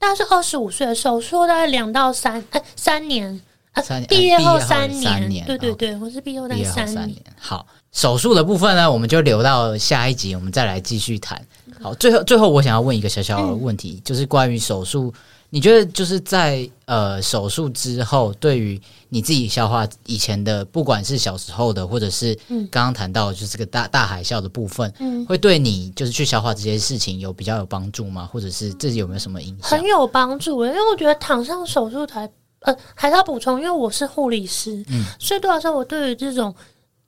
[0.01, 3.39] 大概是二十五岁的手术，大概两到三哎三年
[3.73, 7.07] 啊，毕业后三年，对对对，哦、我是毕业后大概三年。
[7.09, 11.39] 年好，手术的部分呢，我们就留到下一集，我们再来继续谈。
[11.79, 15.13] 好，最后最后我想要问一个小小的问题，嗯、就是关于手术。
[15.53, 28.29] 你觉得就是在呃手术之后，对于你自己消化以前的，不管是小时候的，或者是刚刚谈到就是这个大大海啸的部分，嗯，会对你就是去消化这些事情有比较有帮助吗？
[28.31, 29.77] 或者是自己有没有什么影响？
[29.77, 32.31] 很有帮助，因为我觉得躺上手术台，
[32.61, 36.55] 呃，还是要补充，因为我是护理师，嗯，所以多少时候，我对于这种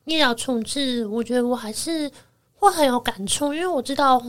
[0.03, 2.11] 医疗处置，我觉得我还是
[2.55, 4.21] 会很有感触，因为我知道，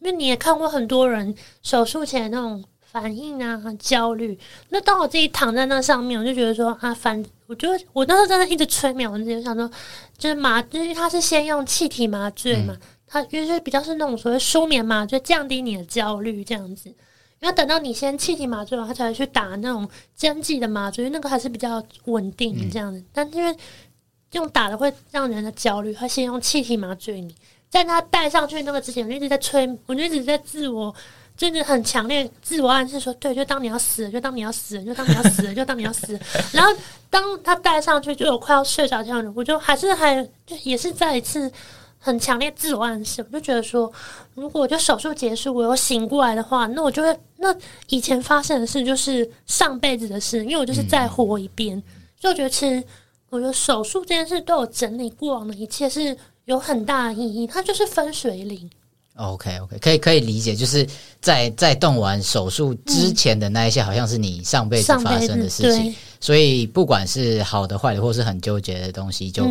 [0.00, 2.62] 因为你也看过很多人手术前那种。
[2.92, 4.38] 反应啊，焦虑。
[4.68, 9.68] 那当我自己躺在那上面，我就觉得说啊，反，我就我那时候真的一直催眠，我自己想说，
[10.18, 12.76] 就是麻，就是他是先用气体麻醉嘛，
[13.06, 16.94] 他因为比较是那种所谓舒眠麻醉，降低你的焦虑这样子。
[17.38, 23.02] 然后等到你先气体麻醉完，他才会去打那种针剂的麻醉，那个还是比较稳定这样子。
[23.10, 23.56] 但因为
[24.32, 27.34] 用打的会让人的焦虑，他先用气体麻醉你，
[27.70, 30.94] 在他戴上去那个之前，我就一直在催，我就一直在自我。
[31.36, 36.20] 就是很强烈自我暗示说，对，就当你要死了，就当你要死了，就当你要死了，就当你要死了。
[36.52, 36.72] 然后
[37.10, 41.50] 当他戴上去，就有快要睡着这样子，我就还是还就也是再一次
[41.98, 43.90] 很强烈自我暗示，我就觉得说，
[44.34, 47.54] 如果就手术结束，我又醒过来的话，那我就会那
[47.88, 51.76] 以前发生的事就是上辈子的事，因为我就是再活一遍。
[51.76, 51.82] 嗯、
[52.20, 52.82] 所以我觉得其实
[53.30, 58.70] 我觉得手术这件事对我整理过往的一切是有很大的意义，它就是分水岭。
[59.16, 60.86] OK OK，可以可以理解，就是
[61.20, 69.46] 在在动完手术之前的那一些，好像是你上辈子发生的事情，所以不管是好的坏的，或是很纠结的东西，就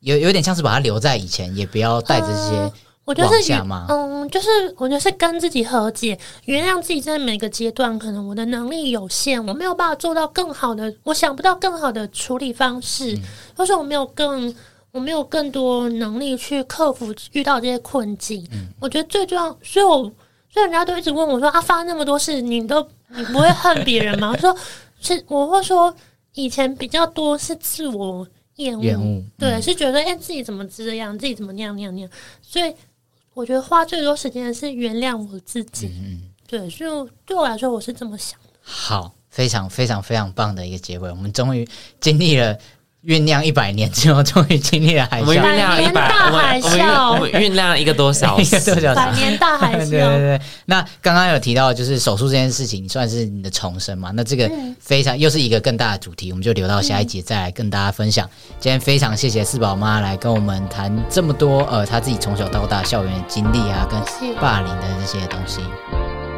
[0.00, 2.72] 有有点像是把它留在以前，也不要带着这些
[3.04, 3.86] 往下吗？
[3.88, 13.22] 嗯，就是我觉得是跟自己和解，原谅自己在每个阶段，可能我的能力有限，我没有办法做到更好的，我想不到更好的处理方式，嗯、
[13.56, 14.52] 或者我没有更。
[14.96, 18.48] 我没有更多能力去克服遇到这些困境。
[18.50, 20.10] 嗯，我觉得最重要，所以我
[20.48, 22.80] 所以人家都一直问我说：“啊，发生那么多事，你都
[23.14, 24.56] 你不会恨别人吗？”我说
[24.98, 25.94] ：“是，我会说
[26.32, 32.74] 以前比较多是自我厌恶，厌恶对，嗯是觉得哎、欸、自己怎么这样，自己怎么那样那样那样，所以
[33.34, 35.88] 我觉得花最多时间的是原谅我自己。
[35.88, 38.58] 嗯，对，所以对我来说，我是这么想的。
[38.62, 41.68] 好，非常非常非常棒的一个结尾，我们终于
[42.00, 42.58] 经历了。
[43.06, 45.26] 酝酿一百年之后，终于经历了海啸。
[45.26, 49.86] 我们酝酿一百，大海啸，我们酝酿一个多小时，一个多小时，百年大海啸。
[49.90, 50.40] 对对对。
[50.64, 54.10] 那刚刚有提到，就是手术这件事情，算是你的重生嘛？
[54.12, 54.50] 那这个
[54.80, 58.26] 非常、嗯、又是一个更大的主题，我们就留到下一集再来跟大家分享。
[58.26, 65.60] 嗯、今天非常谢谢四宝妈来跟我们谈这么多，呃，她自己从小到大校园的经历啊，跟霸凌的这些东西。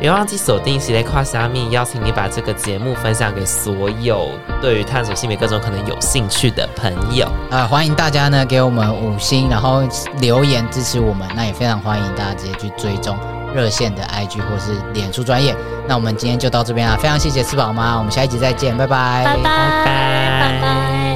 [0.01, 4.31] 别忘记锁定《喜来跨虾米》，邀请你把这个节目分享给所有
[4.63, 7.67] 对于探索性别各种可能有兴趣的朋友啊、呃！
[7.67, 9.83] 欢迎大家呢给我们五星，然后
[10.21, 11.29] 留言支持我们。
[11.35, 13.19] 那也非常欢迎大家直接去追踪
[13.53, 15.57] 热线的 IG 或是脸书专业。
[15.89, 21.08] 那我们今天就到这边啦，非常谢谢四宝妈，我们下一集再见，拜拜，拜拜，拜拜。